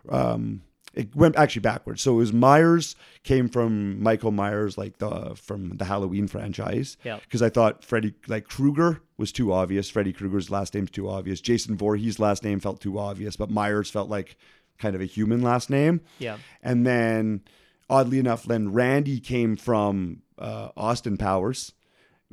um 0.09 0.61
it 0.93 1.15
went 1.15 1.35
actually 1.35 1.61
backwards. 1.61 2.01
So 2.01 2.13
it 2.13 2.17
was 2.17 2.33
Myers 2.33 2.95
came 3.23 3.49
from 3.49 4.01
Michael 4.01 4.31
Myers, 4.31 4.77
like 4.77 4.97
the 4.99 5.35
from 5.35 5.77
the 5.77 5.85
Halloween 5.85 6.27
franchise. 6.27 6.97
Yeah. 7.03 7.19
Because 7.23 7.41
I 7.41 7.49
thought 7.49 7.83
Freddy 7.83 8.13
like 8.27 8.45
Krueger 8.47 9.01
was 9.17 9.31
too 9.31 9.51
obvious. 9.51 9.89
Freddy 9.89 10.13
Krueger's 10.13 10.51
last 10.51 10.73
name's 10.73 10.91
too 10.91 11.09
obvious. 11.09 11.41
Jason 11.41 11.75
Voorhees' 11.77 12.19
last 12.19 12.43
name 12.43 12.59
felt 12.59 12.79
too 12.81 12.99
obvious, 12.99 13.35
but 13.35 13.49
Myers 13.49 13.89
felt 13.89 14.09
like 14.09 14.37
kind 14.77 14.95
of 14.95 15.01
a 15.01 15.05
human 15.05 15.41
last 15.41 15.69
name. 15.69 16.01
Yeah. 16.19 16.37
And 16.61 16.85
then, 16.85 17.41
oddly 17.89 18.19
enough, 18.19 18.43
then 18.43 18.71
Randy 18.73 19.19
came 19.19 19.55
from 19.55 20.21
uh, 20.37 20.69
Austin 20.77 21.17
Powers. 21.17 21.73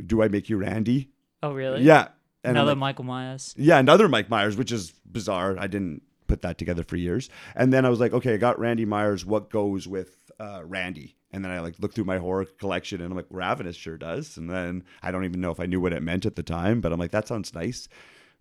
Do 0.04 0.22
I 0.22 0.28
make 0.28 0.48
you 0.48 0.56
Randy? 0.56 1.10
Oh, 1.42 1.52
really? 1.52 1.82
Yeah. 1.82 2.08
And 2.42 2.56
Another 2.56 2.70
like, 2.72 2.78
Michael 2.78 3.04
Myers. 3.04 3.54
yeah, 3.58 3.78
another 3.78 4.08
Mike 4.08 4.30
Myers, 4.30 4.56
which 4.56 4.72
is 4.72 4.92
bizarre. 5.04 5.56
I 5.58 5.66
didn't 5.66 6.02
put 6.30 6.42
that 6.42 6.58
together 6.58 6.84
for 6.84 6.96
years. 6.96 7.28
And 7.56 7.72
then 7.72 7.84
I 7.84 7.90
was 7.90 7.98
like, 7.98 8.12
okay, 8.12 8.34
I 8.34 8.36
got 8.36 8.58
Randy 8.58 8.84
Myers. 8.84 9.26
What 9.26 9.50
goes 9.50 9.88
with 9.88 10.30
uh, 10.38 10.62
Randy? 10.64 11.16
And 11.32 11.44
then 11.44 11.50
I 11.50 11.58
like 11.60 11.78
looked 11.80 11.94
through 11.96 12.04
my 12.04 12.18
horror 12.18 12.44
collection, 12.44 13.00
and 13.00 13.10
I'm 13.10 13.16
like, 13.16 13.26
Ravenous 13.30 13.76
sure 13.76 13.96
does. 13.96 14.36
And 14.36 14.48
then 14.48 14.84
I 15.02 15.10
don't 15.10 15.24
even 15.24 15.40
know 15.40 15.50
if 15.50 15.60
I 15.60 15.66
knew 15.66 15.80
what 15.80 15.92
it 15.92 16.02
meant 16.02 16.26
at 16.26 16.36
the 16.36 16.42
time, 16.42 16.80
but 16.80 16.92
I'm 16.92 16.98
like, 16.98 17.10
that 17.10 17.28
sounds 17.28 17.52
nice. 17.52 17.88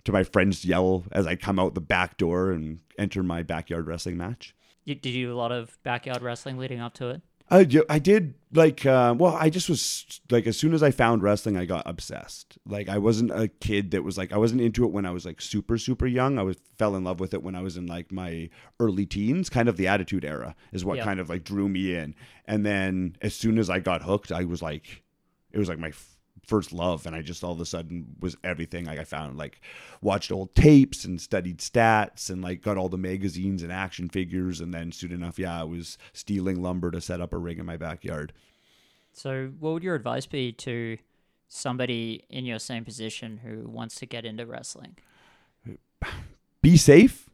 To 0.05 0.11
my 0.11 0.23
friends 0.23 0.63
yell 0.63 1.03
as 1.11 1.27
I 1.27 1.35
come 1.35 1.59
out 1.59 1.75
the 1.75 1.81
back 1.81 2.17
door 2.17 2.51
and 2.51 2.79
enter 2.97 3.21
my 3.21 3.43
backyard 3.43 3.85
wrestling 3.85 4.17
match. 4.17 4.55
Did 4.85 5.05
you 5.05 5.27
do 5.27 5.33
a 5.33 5.35
lot 5.35 5.51
of 5.51 5.77
backyard 5.83 6.21
wrestling 6.21 6.57
leading 6.57 6.79
up 6.79 6.93
to 6.95 7.09
it? 7.09 7.21
I, 7.51 7.65
I 7.89 7.99
did 7.99 8.35
like 8.51 8.85
uh, 8.85 9.15
well 9.17 9.35
I 9.35 9.49
just 9.49 9.69
was 9.69 10.19
like 10.29 10.47
as 10.47 10.57
soon 10.57 10.73
as 10.73 10.81
I 10.83 10.91
found 10.91 11.21
wrestling 11.23 11.57
I 11.57 11.65
got 11.65 11.83
obsessed. 11.87 12.57
Like 12.65 12.89
I 12.89 12.97
wasn't 12.97 13.31
a 13.31 13.47
kid 13.47 13.91
that 13.91 14.03
was 14.03 14.17
like 14.17 14.31
I 14.31 14.37
wasn't 14.37 14.61
into 14.61 14.85
it 14.85 14.91
when 14.91 15.05
I 15.05 15.11
was 15.11 15.25
like 15.25 15.41
super 15.41 15.77
super 15.77 16.07
young. 16.07 16.37
I 16.39 16.43
was 16.43 16.57
fell 16.77 16.95
in 16.95 17.03
love 17.03 17.19
with 17.19 17.33
it 17.33 17.43
when 17.43 17.55
I 17.55 17.61
was 17.61 17.77
in 17.77 17.85
like 17.87 18.11
my 18.11 18.49
early 18.79 19.05
teens 19.05 19.49
kind 19.49 19.67
of 19.69 19.77
the 19.77 19.87
attitude 19.87 20.25
era 20.25 20.55
is 20.71 20.83
what 20.85 20.97
Yeah. 20.97 21.05
kind 21.05 21.19
of 21.19 21.29
like 21.29 21.43
drew 21.43 21.69
me 21.69 21.95
in. 21.95 22.15
And 22.45 22.65
then 22.65 23.15
as 23.21 23.35
soon 23.35 23.57
as 23.57 23.69
I 23.69 23.79
got 23.79 24.03
hooked 24.03 24.31
I 24.31 24.43
was 24.45 24.61
like 24.61 25.03
it 25.51 25.57
was 25.57 25.69
like 25.69 25.79
my 25.79 25.89
f- 25.89 26.18
first 26.49 26.73
love 26.73 27.05
and 27.05 27.15
I 27.15 27.21
just 27.21 27.43
all 27.43 27.53
of 27.53 27.61
a 27.61 27.65
sudden 27.65 28.15
was 28.19 28.35
everything 28.43 28.85
like 28.85 28.99
I 28.99 29.03
found 29.03 29.37
like 29.37 29.61
watched 30.01 30.31
old 30.31 30.53
tapes 30.55 31.05
and 31.05 31.21
studied 31.21 31.59
stats 31.59 32.29
and 32.29 32.41
like 32.41 32.61
got 32.61 32.77
all 32.77 32.89
the 32.89 32.97
magazines 32.97 33.63
and 33.63 33.71
action 33.71 34.09
figures 34.09 34.59
and 34.59 34.73
then 34.73 34.91
soon 34.91 35.11
enough 35.11 35.37
yeah 35.39 35.61
I 35.61 35.63
was 35.63 35.97
stealing 36.13 36.61
lumber 36.61 36.91
to 36.91 37.01
set 37.01 37.21
up 37.21 37.33
a 37.33 37.37
ring 37.37 37.59
in 37.59 37.65
my 37.65 37.77
backyard 37.77 38.33
So, 39.13 39.51
what 39.59 39.73
would 39.73 39.83
your 39.83 39.95
advice 39.95 40.25
be 40.25 40.51
to 40.53 40.97
somebody 41.47 42.23
in 42.29 42.45
your 42.45 42.59
same 42.59 42.85
position 42.85 43.39
who 43.43 43.67
wants 43.67 43.95
to 43.95 44.05
get 44.05 44.25
into 44.25 44.45
wrestling? 44.45 44.97
be 46.61 46.77
safe 46.77 47.29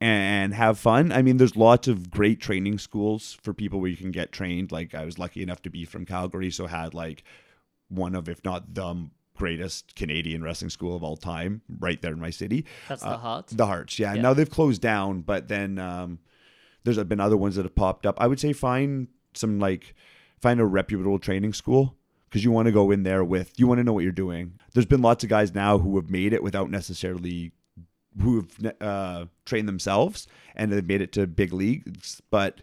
and 0.00 0.54
have 0.54 0.78
fun. 0.78 1.12
I 1.12 1.22
mean, 1.22 1.36
there's 1.36 1.56
lots 1.56 1.86
of 1.86 2.10
great 2.10 2.40
training 2.40 2.78
schools 2.78 3.38
for 3.42 3.52
people 3.54 3.80
where 3.80 3.90
you 3.90 3.96
can 3.96 4.10
get 4.10 4.32
trained. 4.32 4.72
Like 4.72 4.94
I 4.94 5.04
was 5.04 5.18
lucky 5.18 5.42
enough 5.42 5.62
to 5.62 5.70
be 5.70 5.84
from 5.84 6.04
Calgary, 6.06 6.50
so 6.50 6.66
had 6.66 6.94
like 6.94 7.22
one 7.92 8.14
of, 8.14 8.28
if 8.28 8.44
not 8.44 8.74
the 8.74 9.08
greatest 9.36 9.94
Canadian 9.96 10.42
wrestling 10.42 10.70
school 10.70 10.94
of 10.94 11.02
all 11.02 11.16
time, 11.16 11.62
right 11.80 12.00
there 12.02 12.12
in 12.12 12.20
my 12.20 12.30
city. 12.30 12.64
That's 12.88 13.02
Uh, 13.02 13.10
the 13.10 13.16
Harts. 13.18 13.52
The 13.52 13.66
Harts, 13.66 13.98
yeah. 13.98 14.14
Yeah. 14.14 14.22
Now 14.22 14.34
they've 14.34 14.48
closed 14.50 14.82
down, 14.82 15.22
but 15.22 15.48
then 15.48 15.78
um, 15.78 16.18
there's 16.84 17.02
been 17.04 17.20
other 17.20 17.36
ones 17.36 17.56
that 17.56 17.64
have 17.64 17.74
popped 17.74 18.06
up. 18.06 18.20
I 18.20 18.26
would 18.26 18.40
say 18.40 18.52
find 18.52 19.08
some 19.34 19.58
like 19.58 19.94
find 20.40 20.60
a 20.60 20.64
reputable 20.64 21.18
training 21.18 21.52
school 21.54 21.96
because 22.28 22.44
you 22.44 22.50
want 22.50 22.66
to 22.66 22.72
go 22.72 22.90
in 22.90 23.02
there 23.02 23.24
with 23.24 23.58
you 23.58 23.66
want 23.66 23.78
to 23.78 23.84
know 23.84 23.92
what 23.92 24.04
you're 24.04 24.12
doing. 24.12 24.58
There's 24.74 24.86
been 24.86 25.02
lots 25.02 25.24
of 25.24 25.30
guys 25.30 25.54
now 25.54 25.78
who 25.78 25.96
have 25.96 26.10
made 26.10 26.32
it 26.32 26.42
without 26.42 26.70
necessarily 26.70 27.52
who 28.20 28.36
have 28.36 28.72
uh, 28.80 29.24
trained 29.46 29.68
themselves 29.68 30.26
and 30.54 30.70
they've 30.70 30.86
made 30.86 31.00
it 31.00 31.12
to 31.12 31.26
big 31.26 31.52
leagues, 31.52 32.20
but 32.30 32.60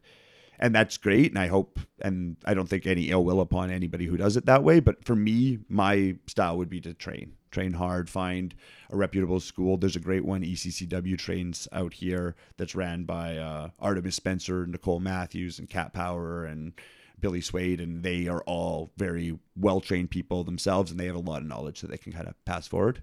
and 0.60 0.76
that's 0.76 0.98
great. 0.98 1.32
And 1.32 1.40
I 1.40 1.48
hope, 1.48 1.80
and 2.02 2.36
I 2.46 2.54
don't 2.54 2.68
think 2.68 2.86
any 2.86 3.10
ill 3.10 3.24
will 3.24 3.42
upon 3.42 3.72
anybody 3.72 4.06
who 4.06 4.18
does 4.18 4.38
it 4.38 4.46
that 4.46 4.64
way. 4.64 4.80
But 4.80 5.06
for 5.06 5.16
me, 5.16 5.60
my 5.70 6.18
style 6.28 6.58
would 6.58 6.70
be 6.70 6.82
to 6.82 6.94
train, 6.94 7.34
train 7.52 7.74
hard, 7.74 8.10
find 8.10 8.54
a 8.90 8.98
reputable 8.98 9.40
school. 9.40 9.78
There's 9.78 9.96
a 9.96 10.02
great 10.02 10.26
one, 10.26 10.44
ECCW 10.44 11.18
trains 11.18 11.68
out 11.72 11.94
here 11.94 12.36
that's 12.58 12.76
ran 12.76 13.06
by 13.06 13.38
uh, 13.38 13.70
Artemis 13.80 14.16
Spencer, 14.16 14.66
Nicole 14.68 15.00
Matthews, 15.00 15.60
and 15.60 15.70
Cat 15.70 15.94
Power 15.94 16.44
and 16.44 16.74
Billy 17.22 17.42
Swade, 17.42 17.82
and 17.82 18.04
they 18.04 18.28
are 18.28 18.42
all 18.42 18.92
very 18.98 19.38
well 19.56 19.82
trained 19.82 20.10
people 20.12 20.44
themselves, 20.44 20.92
and 20.92 21.00
they 21.00 21.06
have 21.06 21.16
a 21.16 21.20
lot 21.20 21.42
of 21.42 21.48
knowledge 21.48 21.82
that 21.82 21.90
they 21.90 21.98
can 21.98 22.14
kind 22.14 22.28
of 22.28 22.46
pass 22.46 22.68
forward. 22.68 23.02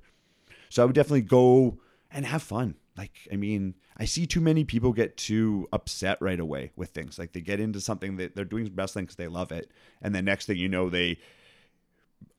So 0.69 0.83
I 0.83 0.87
would 0.87 0.95
definitely 0.95 1.23
go 1.23 1.79
and 2.11 2.27
have 2.27 2.43
fun. 2.43 2.77
Like, 2.97 3.29
I 3.33 3.37
mean, 3.37 3.75
I 3.97 4.05
see 4.05 4.27
too 4.27 4.41
many 4.41 4.65
people 4.65 4.93
get 4.93 5.17
too 5.17 5.69
upset 5.73 6.19
right 6.21 6.41
away 6.41 6.73
with 6.77 6.91
things. 6.91 7.19
Like 7.19 7.33
they 7.33 7.41
get 7.41 7.61
into 7.61 7.81
something 7.81 8.17
that 8.17 8.35
they're 8.35 8.45
doing 8.45 8.73
wrestling 8.75 9.05
because 9.05 9.17
they 9.17 9.29
love 9.29 9.53
it, 9.53 9.71
and 10.01 10.15
the 10.15 10.23
next 10.23 10.47
thing 10.47 10.57
you 10.57 10.69
know, 10.69 10.89
they 10.89 11.19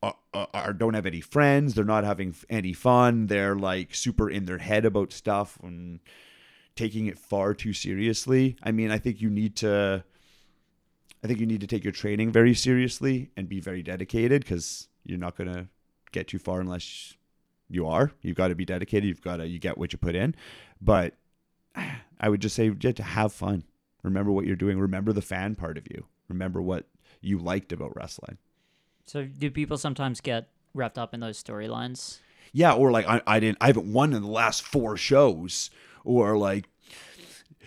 are, 0.01 0.15
are 0.33 0.73
don't 0.73 0.93
have 0.93 1.05
any 1.05 1.21
friends. 1.21 1.73
They're 1.73 1.85
not 1.85 2.03
having 2.03 2.35
any 2.49 2.73
fun. 2.73 3.27
They're 3.27 3.55
like 3.55 3.95
super 3.95 4.29
in 4.29 4.45
their 4.45 4.57
head 4.59 4.85
about 4.85 5.11
stuff 5.11 5.57
and 5.61 5.99
taking 6.75 7.07
it 7.07 7.17
far 7.17 7.53
too 7.53 7.73
seriously. 7.73 8.57
I 8.63 8.71
mean, 8.71 8.91
I 8.91 8.97
think 8.99 9.21
you 9.21 9.29
need 9.29 9.55
to. 9.57 10.03
I 11.23 11.27
think 11.27 11.39
you 11.39 11.47
need 11.47 11.61
to 11.61 11.67
take 11.67 11.83
your 11.83 11.93
training 11.93 12.31
very 12.31 12.53
seriously 12.53 13.31
and 13.35 13.49
be 13.49 13.59
very 13.59 13.81
dedicated 13.81 14.43
because 14.43 14.87
you're 15.03 15.17
not 15.17 15.35
gonna 15.35 15.67
get 16.11 16.27
too 16.27 16.37
far 16.37 16.61
unless 16.61 17.16
you 17.69 17.87
are. 17.87 18.11
You've 18.21 18.37
got 18.37 18.49
to 18.49 18.55
be 18.55 18.65
dedicated. 18.65 19.07
You've 19.07 19.21
got 19.21 19.37
to 19.37 19.47
you 19.47 19.59
get 19.59 19.77
what 19.77 19.91
you 19.93 19.99
put 19.99 20.15
in. 20.15 20.35
But 20.81 21.15
I 21.75 22.29
would 22.29 22.41
just 22.41 22.55
say 22.55 22.69
just 22.69 22.97
to 22.97 23.03
have 23.03 23.33
fun. 23.33 23.63
Remember 24.03 24.31
what 24.31 24.45
you're 24.45 24.55
doing. 24.55 24.79
Remember 24.79 25.11
the 25.13 25.21
fan 25.21 25.55
part 25.55 25.77
of 25.77 25.87
you. 25.89 26.05
Remember 26.29 26.61
what 26.61 26.85
you 27.21 27.37
liked 27.37 27.71
about 27.71 27.95
wrestling. 27.95 28.37
So, 29.05 29.25
do 29.25 29.49
people 29.49 29.77
sometimes 29.77 30.21
get 30.21 30.49
wrapped 30.73 30.97
up 30.97 31.13
in 31.13 31.19
those 31.19 31.41
storylines? 31.41 32.19
Yeah, 32.53 32.73
or 32.73 32.91
like 32.91 33.07
I, 33.07 33.21
I 33.27 33.39
didn't 33.39 33.57
I 33.61 33.67
haven't 33.67 33.91
won 33.91 34.13
in 34.13 34.21
the 34.21 34.29
last 34.29 34.61
four 34.63 34.97
shows, 34.97 35.69
or 36.03 36.37
like, 36.37 36.69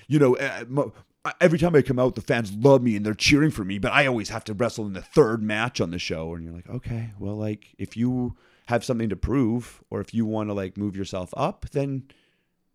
you 0.06 0.18
know, 0.18 0.36
uh, 0.36 0.64
mo- 0.68 0.92
every 1.40 1.58
time 1.58 1.74
I 1.74 1.82
come 1.82 1.98
out, 1.98 2.14
the 2.14 2.22
fans 2.22 2.52
love 2.52 2.82
me 2.82 2.96
and 2.96 3.04
they're 3.04 3.14
cheering 3.14 3.50
for 3.50 3.64
me, 3.64 3.78
but 3.78 3.92
I 3.92 4.06
always 4.06 4.30
have 4.30 4.44
to 4.44 4.54
wrestle 4.54 4.86
in 4.86 4.94
the 4.94 5.02
third 5.02 5.42
match 5.42 5.80
on 5.80 5.90
the 5.90 5.98
show, 5.98 6.34
and 6.34 6.44
you're 6.44 6.54
like, 6.54 6.68
okay, 6.68 7.12
well, 7.18 7.36
like 7.36 7.74
if 7.78 7.96
you 7.96 8.36
have 8.70 8.84
something 8.84 9.08
to 9.10 9.16
prove, 9.16 9.82
or 9.90 10.00
if 10.00 10.14
you 10.14 10.24
want 10.26 10.48
to 10.48 10.54
like 10.54 10.76
move 10.76 10.96
yourself 10.96 11.34
up, 11.36 11.66
then 11.72 12.04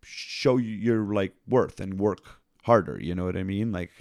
show 0.03 0.57
your 0.57 1.13
like 1.13 1.33
worth 1.47 1.79
and 1.79 1.99
work 1.99 2.21
harder. 2.63 2.99
You 3.01 3.15
know 3.15 3.25
what 3.25 3.35
I 3.37 3.43
mean? 3.43 3.71
Like 3.71 3.91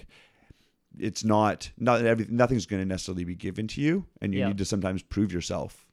it's 0.97 1.23
not 1.23 1.71
not 1.77 2.05
everything. 2.05 2.35
Nothing's 2.37 2.65
going 2.65 2.81
to 2.81 2.85
necessarily 2.87 3.23
be 3.23 3.35
given 3.35 3.67
to 3.69 3.81
you, 3.81 4.05
and 4.21 4.33
you 4.33 4.39
Yeah. 4.41 4.47
need 4.47 4.57
to 4.59 4.65
sometimes 4.65 5.01
prove 5.03 5.33
yourself. 5.33 5.85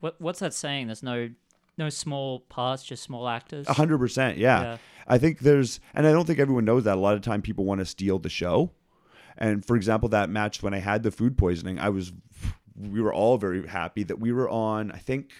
What 0.00 0.20
What's 0.20 0.40
that 0.40 0.54
saying? 0.54 0.86
There's 0.88 1.02
no 1.02 1.30
no 1.78 1.88
small 1.90 2.40
parts, 2.40 2.82
just 2.84 3.02
small 3.02 3.28
actors. 3.28 3.66
A 3.68 3.72
hundred 3.74 3.98
percent, 3.98 4.38
yeah. 4.38 4.62
Yeah. 4.62 4.76
I 5.08 5.18
think 5.18 5.40
there's, 5.40 5.78
and 5.94 6.06
I 6.06 6.10
don't 6.12 6.26
think 6.26 6.38
everyone 6.38 6.64
knows 6.64 6.84
that. 6.84 6.96
A 6.96 7.00
lot 7.00 7.14
of 7.14 7.20
time, 7.22 7.40
people 7.42 7.64
want 7.64 7.78
to 7.80 7.84
steal 7.84 8.18
the 8.18 8.28
show. 8.28 8.72
And 9.38 9.64
for 9.64 9.76
example, 9.76 10.08
that 10.08 10.30
match 10.30 10.62
when 10.62 10.72
I 10.74 10.78
had 10.78 11.02
the 11.02 11.10
food 11.10 11.36
poisoning, 11.38 11.78
I 11.78 11.90
was, 11.90 12.12
we 12.78 13.00
were 13.00 13.12
all 13.12 13.38
very 13.38 13.66
happy 13.66 14.02
that 14.04 14.18
we 14.18 14.32
were 14.32 14.48
on. 14.48 14.92
I 14.92 14.98
think 14.98 15.30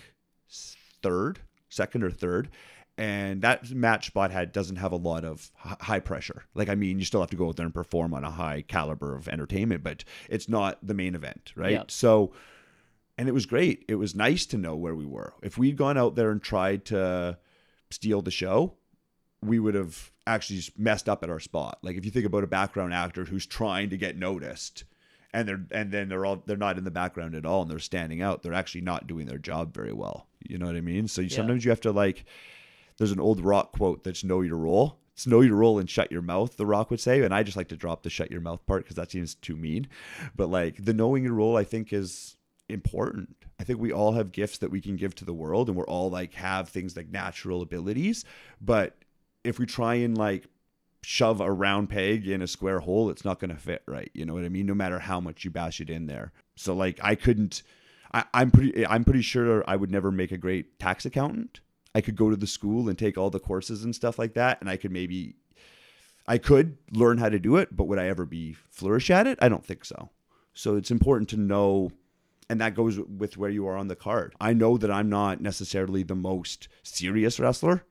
third, 1.02 1.40
second 1.68 2.02
or 2.02 2.10
third, 2.10 2.50
and 2.98 3.42
that 3.42 3.70
match 3.70 4.06
spot 4.06 4.30
had 4.30 4.52
doesn't 4.52 4.76
have 4.76 4.92
a 4.92 4.96
lot 4.96 5.24
of 5.24 5.50
high 5.56 6.00
pressure. 6.00 6.44
Like 6.54 6.68
I 6.68 6.74
mean, 6.74 6.98
you 6.98 7.04
still 7.04 7.20
have 7.20 7.30
to 7.30 7.36
go 7.36 7.48
out 7.48 7.56
there 7.56 7.66
and 7.66 7.74
perform 7.74 8.14
on 8.14 8.24
a 8.24 8.30
high 8.30 8.62
caliber 8.62 9.14
of 9.14 9.28
entertainment, 9.28 9.82
but 9.82 10.04
it's 10.28 10.48
not 10.48 10.84
the 10.86 10.94
main 10.94 11.14
event, 11.14 11.52
right? 11.56 11.72
Yeah. 11.72 11.84
So 11.88 12.32
and 13.18 13.28
it 13.28 13.32
was 13.32 13.46
great. 13.46 13.84
It 13.88 13.96
was 13.96 14.14
nice 14.14 14.46
to 14.46 14.58
know 14.58 14.76
where 14.76 14.94
we 14.94 15.06
were. 15.06 15.34
If 15.42 15.56
we'd 15.56 15.76
gone 15.76 15.96
out 15.96 16.16
there 16.16 16.30
and 16.30 16.42
tried 16.42 16.84
to 16.86 17.38
steal 17.90 18.22
the 18.22 18.30
show, 18.30 18.74
we 19.42 19.58
would 19.58 19.74
have 19.74 20.10
actually 20.26 20.56
just 20.56 20.78
messed 20.78 21.08
up 21.08 21.22
at 21.22 21.30
our 21.30 21.40
spot. 21.40 21.78
Like 21.82 21.96
if 21.96 22.04
you 22.04 22.10
think 22.10 22.26
about 22.26 22.44
a 22.44 22.48
background 22.48 22.92
actor 22.92 23.24
who's 23.24 23.46
trying 23.46 23.90
to 23.90 23.96
get 23.96 24.18
noticed 24.18 24.84
and 25.36 25.46
they're 25.46 25.66
and 25.70 25.92
then 25.92 26.08
they're 26.08 26.24
all 26.24 26.42
they're 26.46 26.56
not 26.56 26.78
in 26.78 26.84
the 26.84 26.90
background 26.90 27.34
at 27.34 27.44
all 27.44 27.62
and 27.62 27.70
they're 27.70 27.78
standing 27.78 28.22
out, 28.22 28.42
they're 28.42 28.54
actually 28.54 28.80
not 28.80 29.06
doing 29.06 29.26
their 29.26 29.38
job 29.38 29.74
very 29.74 29.92
well. 29.92 30.26
You 30.48 30.56
know 30.58 30.66
what 30.66 30.76
I 30.76 30.80
mean? 30.80 31.08
So 31.08 31.20
you, 31.20 31.28
Yeah. 31.28 31.36
sometimes 31.36 31.64
you 31.64 31.70
have 31.70 31.80
to 31.82 31.92
like 31.92 32.24
there's 32.96 33.12
an 33.12 33.20
old 33.20 33.40
rock 33.44 33.72
quote 33.72 34.02
that's 34.02 34.24
know 34.24 34.40
your 34.40 34.56
role. 34.56 34.98
It's 35.12 35.26
know 35.26 35.42
your 35.42 35.56
role 35.56 35.78
and 35.78 35.88
shut 35.88 36.10
your 36.10 36.22
mouth, 36.22 36.56
the 36.56 36.66
rock 36.66 36.90
would 36.90 37.00
say. 37.00 37.22
And 37.22 37.34
I 37.34 37.42
just 37.42 37.56
like 37.56 37.68
to 37.68 37.76
drop 37.76 38.02
the 38.02 38.10
shut 38.10 38.30
your 38.30 38.40
mouth 38.40 38.64
part 38.66 38.84
because 38.84 38.96
that 38.96 39.10
seems 39.10 39.34
too 39.34 39.56
mean. 39.56 39.88
But 40.34 40.48
like 40.48 40.82
the 40.84 40.94
knowing 40.94 41.24
your 41.24 41.34
role, 41.34 41.56
I 41.56 41.64
think 41.64 41.92
is 41.92 42.36
important. 42.68 43.36
I 43.60 43.64
think 43.64 43.78
we 43.78 43.92
all 43.92 44.12
have 44.12 44.32
gifts 44.32 44.58
that 44.58 44.70
we 44.70 44.80
can 44.80 44.96
give 44.96 45.14
to 45.16 45.24
the 45.24 45.32
world 45.34 45.68
and 45.68 45.76
we're 45.76 45.86
all 45.86 46.10
like 46.10 46.34
have 46.34 46.68
things 46.68 46.96
like 46.96 47.08
natural 47.10 47.60
abilities, 47.62 48.24
but 48.60 48.96
if 49.44 49.58
we 49.58 49.66
try 49.66 49.94
and 49.96 50.16
like 50.18 50.46
shove 51.08 51.40
a 51.40 51.52
round 51.52 51.88
peg 51.88 52.26
in 52.26 52.42
a 52.42 52.48
square 52.48 52.80
hole, 52.80 53.10
it's 53.10 53.24
not 53.24 53.38
going 53.38 53.54
to 53.54 53.56
fit 53.56 53.80
right. 53.86 54.10
You 54.12 54.26
know 54.26 54.34
what 54.34 54.44
I 54.44 54.48
mean? 54.48 54.66
No 54.66 54.74
matter 54.74 54.98
how 54.98 55.20
much 55.20 55.44
you 55.44 55.52
bash 55.52 55.80
it 55.80 55.88
in 55.88 56.06
there. 56.06 56.32
So 56.56 56.74
like 56.74 56.98
I 57.00 57.14
couldn't. 57.14 57.62
I, 58.12 58.24
I'm 58.34 58.50
pretty. 58.50 58.84
I'm 58.84 59.04
pretty 59.04 59.22
sure 59.22 59.62
I 59.70 59.76
would 59.76 59.92
never 59.92 60.10
make 60.10 60.32
a 60.32 60.36
great 60.36 60.80
tax 60.80 61.06
accountant. 61.06 61.60
I 61.94 62.00
could 62.00 62.16
go 62.16 62.28
to 62.28 62.34
the 62.34 62.48
school 62.48 62.88
and 62.88 62.98
take 62.98 63.16
all 63.16 63.30
the 63.30 63.38
courses 63.38 63.84
and 63.84 63.94
stuff 63.94 64.18
like 64.18 64.34
that, 64.34 64.60
and 64.60 64.68
I 64.68 64.76
could 64.76 64.90
maybe. 64.90 65.36
I 66.26 66.38
could 66.38 66.76
learn 66.90 67.18
how 67.18 67.28
to 67.28 67.38
do 67.38 67.54
it, 67.54 67.76
but 67.76 67.84
would 67.84 68.00
I 68.00 68.08
ever 68.08 68.26
be 68.26 68.54
flourish 68.68 69.08
at 69.08 69.28
it? 69.28 69.38
I 69.40 69.48
don't 69.48 69.64
think 69.64 69.84
so. 69.84 70.10
So 70.54 70.74
it's 70.74 70.90
important 70.90 71.28
to 71.30 71.36
know 71.36 71.92
and 72.48 72.60
that 72.60 72.74
goes 72.74 72.98
with 72.98 73.36
where 73.36 73.50
you 73.50 73.66
are 73.68 73.76
on 73.76 73.86
the 73.86 73.96
card. 73.96 74.34
I 74.40 74.54
know 74.54 74.76
that 74.76 74.90
I'm 74.90 75.08
not 75.08 75.40
necessarily 75.40 76.02
the 76.02 76.16
most 76.16 76.66
serious 76.82 77.38
wrestler. 77.38 77.84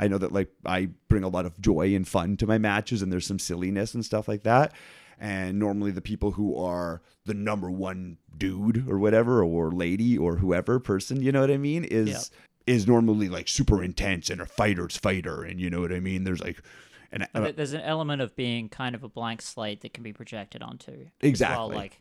I 0.00 0.08
know 0.08 0.18
that 0.18 0.32
like 0.32 0.50
I 0.64 0.88
bring 1.08 1.22
a 1.22 1.28
lot 1.28 1.44
of 1.44 1.60
joy 1.60 1.94
and 1.94 2.08
fun 2.08 2.38
to 2.38 2.46
my 2.46 2.58
matches 2.58 3.02
and 3.02 3.12
there's 3.12 3.26
some 3.26 3.38
silliness 3.38 3.94
and 3.94 4.04
stuff 4.04 4.26
like 4.26 4.42
that. 4.44 4.72
And 5.18 5.58
normally 5.58 5.90
the 5.90 6.00
people 6.00 6.32
who 6.32 6.56
are 6.56 7.02
the 7.26 7.34
number 7.34 7.70
one 7.70 8.16
dude 8.36 8.88
or 8.88 8.98
whatever 8.98 9.44
or 9.44 9.70
lady 9.70 10.16
or 10.16 10.36
whoever 10.36 10.80
person, 10.80 11.22
you 11.22 11.30
know 11.30 11.42
what 11.42 11.50
I 11.50 11.58
mean, 11.58 11.84
is 11.84 12.30
is 12.66 12.86
normally 12.86 13.28
like 13.28 13.46
super 13.46 13.82
intense 13.82 14.30
and 14.30 14.40
a 14.40 14.46
fighter's 14.46 14.96
fighter 14.96 15.42
and 15.42 15.60
you 15.60 15.68
know 15.68 15.82
what 15.82 15.92
I 15.92 16.00
mean? 16.00 16.24
There's 16.24 16.40
like 16.40 16.62
and 17.12 17.26
there's 17.56 17.72
an 17.72 17.80
element 17.82 18.22
of 18.22 18.34
being 18.36 18.68
kind 18.68 18.94
of 18.94 19.02
a 19.02 19.08
blank 19.08 19.42
slate 19.42 19.80
that 19.82 19.92
can 19.92 20.02
be 20.02 20.12
projected 20.12 20.62
onto. 20.62 20.92
as 20.92 20.98
Well, 20.98 21.08
Exactly. 21.20 21.76
like, 21.76 22.00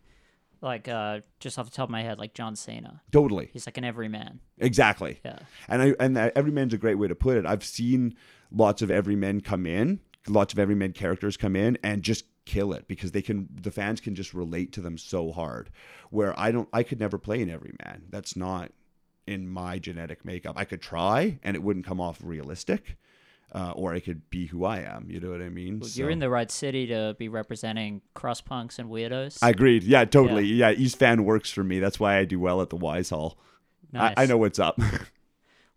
like 0.62 0.88
uh, 0.88 1.20
just 1.40 1.58
off 1.58 1.66
the 1.66 1.72
top 1.72 1.86
of 1.86 1.92
my 1.92 2.02
head, 2.02 2.20
like 2.20 2.34
John 2.34 2.56
Cena. 2.56 3.02
totally. 3.12 3.50
He's 3.54 3.66
like 3.66 3.78
an 3.78 3.84
everyman. 3.84 4.40
Exactly. 4.58 5.20
Yeah. 5.24 5.40
And 5.68 5.82
I 5.82 5.96
and 6.00 6.18
that 6.18 6.34
everyman's 6.36 6.74
a 6.74 6.78
great 6.78 6.96
way 6.96 7.08
to 7.08 7.16
put 7.16 7.38
it. 7.38 7.46
I've 7.46 7.64
seen 7.64 8.16
lots 8.52 8.82
of 8.82 8.92
everymen 8.92 9.42
come 9.42 9.66
in, 9.66 10.00
lots 10.28 10.54
of 10.54 10.60
everyman 10.60 10.94
characters 10.94 11.38
come 11.38 11.56
in 11.56 11.78
and 11.84 12.04
just 12.04 12.26
kill 12.46 12.74
it 12.74 12.88
because 12.88 13.12
they 13.12 13.22
can 13.22 13.48
the 13.62 13.72
fans 13.72 14.02
can 14.02 14.16
just 14.16 14.34
relate 14.34 14.74
to 14.74 14.82
them 14.82 14.98
so 14.98 15.32
hard. 15.32 15.70
Where 16.10 16.38
I 16.40 16.52
don't 16.52 16.68
I 16.74 16.84
could 16.84 17.00
never 17.00 17.18
play 17.18 17.42
an 17.42 17.50
everyman. 17.50 18.06
That's 18.10 18.36
not 18.36 18.72
in 19.28 19.48
my 19.48 19.78
genetic 19.78 20.26
makeup. 20.26 20.56
I 20.58 20.66
could 20.66 20.82
try 20.82 21.40
and 21.44 21.56
it 21.56 21.64
wouldn't 21.64 21.86
come 21.86 22.02
off 22.02 22.20
realistic. 22.24 22.98
Uh, 23.52 23.72
or 23.72 23.94
I 23.94 24.00
could 24.00 24.30
be 24.30 24.46
who 24.46 24.64
I 24.64 24.82
am. 24.82 25.08
You 25.10 25.20
know 25.20 25.32
what 25.32 25.42
I 25.42 25.50
mean? 25.50 25.80
Well, 25.80 25.90
You're 25.92 26.12
in 26.12 26.20
the 26.20 26.30
right 26.30 26.52
city 26.52 26.86
to 26.88 27.16
be 27.18 27.30
representing 27.30 28.02
cross 28.14 28.42
punks 28.42 28.78
and 28.78 28.90
weirdos. 28.90 29.40
I 29.42 29.50
agreed. 29.50 29.84
Yeah, 29.84 30.06
totally. 30.06 30.46
Yeah. 30.46 30.72
East 30.72 31.00
Van 31.00 31.26
works 31.26 31.52
for 31.52 31.64
me. 31.64 31.80
That's 31.80 32.00
why 32.00 32.18
I 32.18 32.26
do 32.26 32.40
well 32.40 32.62
at 32.62 32.70
the 32.70 32.76
Wise 32.76 33.10
Hall. 33.10 33.40
nice. 33.92 34.14
I, 34.16 34.24
I 34.24 34.26
know 34.28 34.38
what's 34.38 34.60
up. 34.60 34.80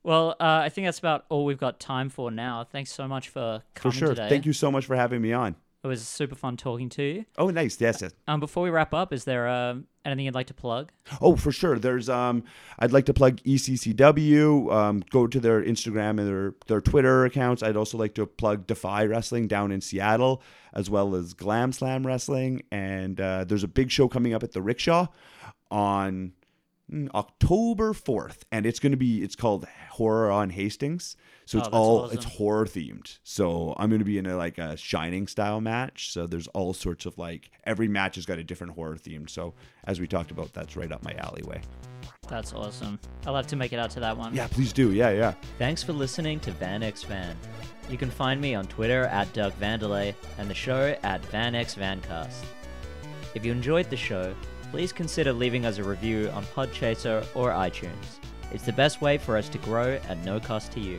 Well, 0.04 0.30
uh, 0.40 0.62
I 0.64 0.68
think 0.68 0.87
that's 0.87 0.98
about 0.98 1.26
all 1.28 1.44
we've 1.44 1.58
got 1.58 1.78
time 1.78 2.08
for 2.08 2.30
now. 2.30 2.64
Thanks 2.64 2.90
so 2.90 3.06
much 3.06 3.28
for 3.28 3.62
for 3.76 3.92
sure. 3.92 4.08
today. 4.08 4.28
Thank 4.28 4.46
you 4.46 4.52
so 4.52 4.70
much 4.70 4.87
for 4.87 4.96
having 4.96 5.22
me 5.22 5.32
on. 5.32 5.54
It 5.85 5.87
was 5.87 6.06
super 6.06 6.35
fun 6.35 6.56
talking 6.56 6.88
to 6.90 7.02
you. 7.02 7.24
Oh, 7.38 7.50
nice. 7.50 7.80
Yes, 7.80 8.02
yes. 8.02 8.12
Um, 8.28 8.40
before 8.40 8.62
we 8.62 8.70
wrap 8.70 8.94
up, 8.94 9.12
is 9.12 9.24
there 9.24 9.48
um 9.48 9.87
anything 10.04 10.24
you'd 10.26 10.34
like 10.34 10.48
to 10.48 10.54
plug? 10.54 10.90
Oh, 11.20 11.36
for 11.36 11.52
sure. 11.52 11.78
There's 11.78 12.08
um, 12.08 12.44
I'd 12.78 12.92
like 12.92 13.06
to 13.06 13.14
plug 13.14 13.36
ECCW. 13.42 14.72
Um, 14.72 15.04
go 15.10 15.26
to 15.26 15.40
their 15.40 15.62
Instagram 15.62 16.18
and 16.18 16.28
their 16.28 16.54
their 16.66 16.80
Twitter 16.80 17.24
accounts. 17.24 17.62
I'd 17.62 17.76
also 17.76 17.98
like 17.98 18.14
to 18.14 18.26
plug 18.26 18.66
Defy 18.66 19.04
Wrestling 19.04 19.48
down 19.48 19.72
in 19.72 19.80
Seattle, 19.80 20.42
as 20.72 20.90
well 20.90 21.14
as 21.14 21.34
Glam 21.34 21.72
Slam 21.72 22.06
Wrestling. 22.06 22.62
And 22.70 23.20
uh, 23.20 23.44
there's 23.44 23.64
a 23.64 23.68
big 23.68 23.90
show 23.90 24.08
coming 24.08 24.34
up 24.34 24.42
at 24.42 24.52
the 24.52 24.62
Rickshaw 24.62 25.08
on 25.70 26.32
October 27.14 27.92
fourth, 27.94 28.44
and 28.52 28.66
it's 28.66 28.78
going 28.78 28.92
to 28.92 28.96
be. 28.98 29.22
It's 29.22 29.37
called 29.37 29.66
Horror 29.90 30.31
on 30.31 30.50
Hastings. 30.50 31.16
So 31.44 31.59
it's 31.59 31.68
Oh, 31.72 31.76
all 31.78 31.98
awesome. 32.05 32.16
it's 32.16 32.24
horror 32.24 32.66
themed. 32.66 33.18
So 33.24 33.74
I'm 33.78 33.88
going 33.90 33.98
to 33.98 34.05
be 34.05 34.18
in 34.18 34.26
a 34.26 34.37
like 34.37 34.59
a 34.59 34.76
Shining 34.76 35.26
style 35.26 35.61
match. 35.61 36.12
So 36.12 36.26
there's 36.26 36.46
all 36.48 36.72
sorts 36.72 37.05
of 37.07 37.18
like 37.18 37.50
every 37.64 37.88
match 37.88 38.14
has 38.16 38.26
got 38.26 38.38
a 38.38 38.44
different 38.44 38.74
horror 38.74 38.96
theme. 38.96 39.26
So 39.26 39.55
as 39.85 39.98
we 40.00 40.07
talked 40.07 40.31
about, 40.31 40.52
that's 40.52 40.76
right 40.76 40.90
up 40.92 41.02
my 41.02 41.14
alleyway. 41.14 41.61
That's 42.28 42.52
awesome. 42.52 42.98
I'll 43.26 43.35
have 43.35 43.48
to 43.48 43.57
make 43.57 43.72
it 43.72 43.78
out 43.78 43.90
to 43.92 44.00
that 44.00 44.16
one. 44.16 44.35
Yeah, 44.35 44.46
please 44.46 44.72
do. 44.72 44.92
Yeah, 44.92 45.11
yeah. 45.11 45.35
Thanks 45.59 45.83
for 45.83 45.92
listening 45.92 46.40
to 46.40 46.52
Van 46.52 46.83
X 46.83 47.02
Van. 47.02 47.37
You 47.90 47.98
can 47.98 48.11
find 48.11 48.40
me 48.40 48.55
on 48.55 48.66
Twitter 48.66 49.05
at 49.07 49.33
Doug 49.33 49.52
Vandelay 49.61 50.14
and 50.38 50.48
the 50.48 50.55
show 50.55 50.96
at 51.02 51.24
Van 51.26 51.55
X 51.55 51.74
Vancast. 51.74 52.44
If 53.35 53.44
you 53.44 53.50
enjoyed 53.52 53.90
the 53.90 53.96
show, 53.96 54.35
please 54.72 54.90
consider 54.90 55.35
leaving 55.35 55.66
us 55.66 55.76
a 55.76 55.85
review 55.85 56.30
on 56.30 56.42
Podchaser 56.46 57.26
or 57.35 57.50
iTunes. 57.50 58.18
It's 58.52 58.64
the 58.64 58.72
best 58.72 59.02
way 59.02 59.18
for 59.18 59.37
us 59.37 59.50
to 59.50 59.58
grow 59.58 60.00
at 60.08 60.24
no 60.24 60.40
cost 60.40 60.72
to 60.72 60.80
you. 60.80 60.98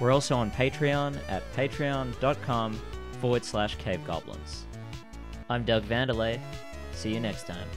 We're 0.00 0.10
also 0.10 0.34
on 0.36 0.50
Patreon 0.50 1.16
at 1.28 1.44
patreon.com 1.54 2.82
forward 3.20 3.44
slash 3.44 3.76
cave 3.76 4.04
goblins. 4.04 4.64
I'm 5.48 5.64
Doug 5.64 5.84
Vandelay. 5.84 6.40
See 6.90 7.14
you 7.14 7.20
next 7.20 7.46
time. 7.46 7.68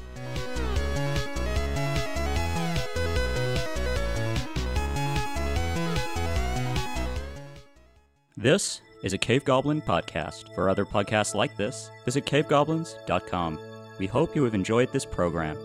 This 8.36 8.82
is 9.04 9.14
a 9.14 9.20
Cave 9.20 9.46
Goblin 9.46 9.84
podcast. 9.84 10.54
For 10.56 10.68
other 10.68 10.84
podcasts 10.84 11.36
like 11.36 11.56
this, 11.58 11.92
visit 12.06 12.26
cavegoblins.com. 12.26 13.75
We 13.98 14.08
hope 14.08 14.36
you 14.36 14.44
have 14.44 14.54
enjoyed 14.54 14.92
this 14.92 15.06
program. 15.06 15.58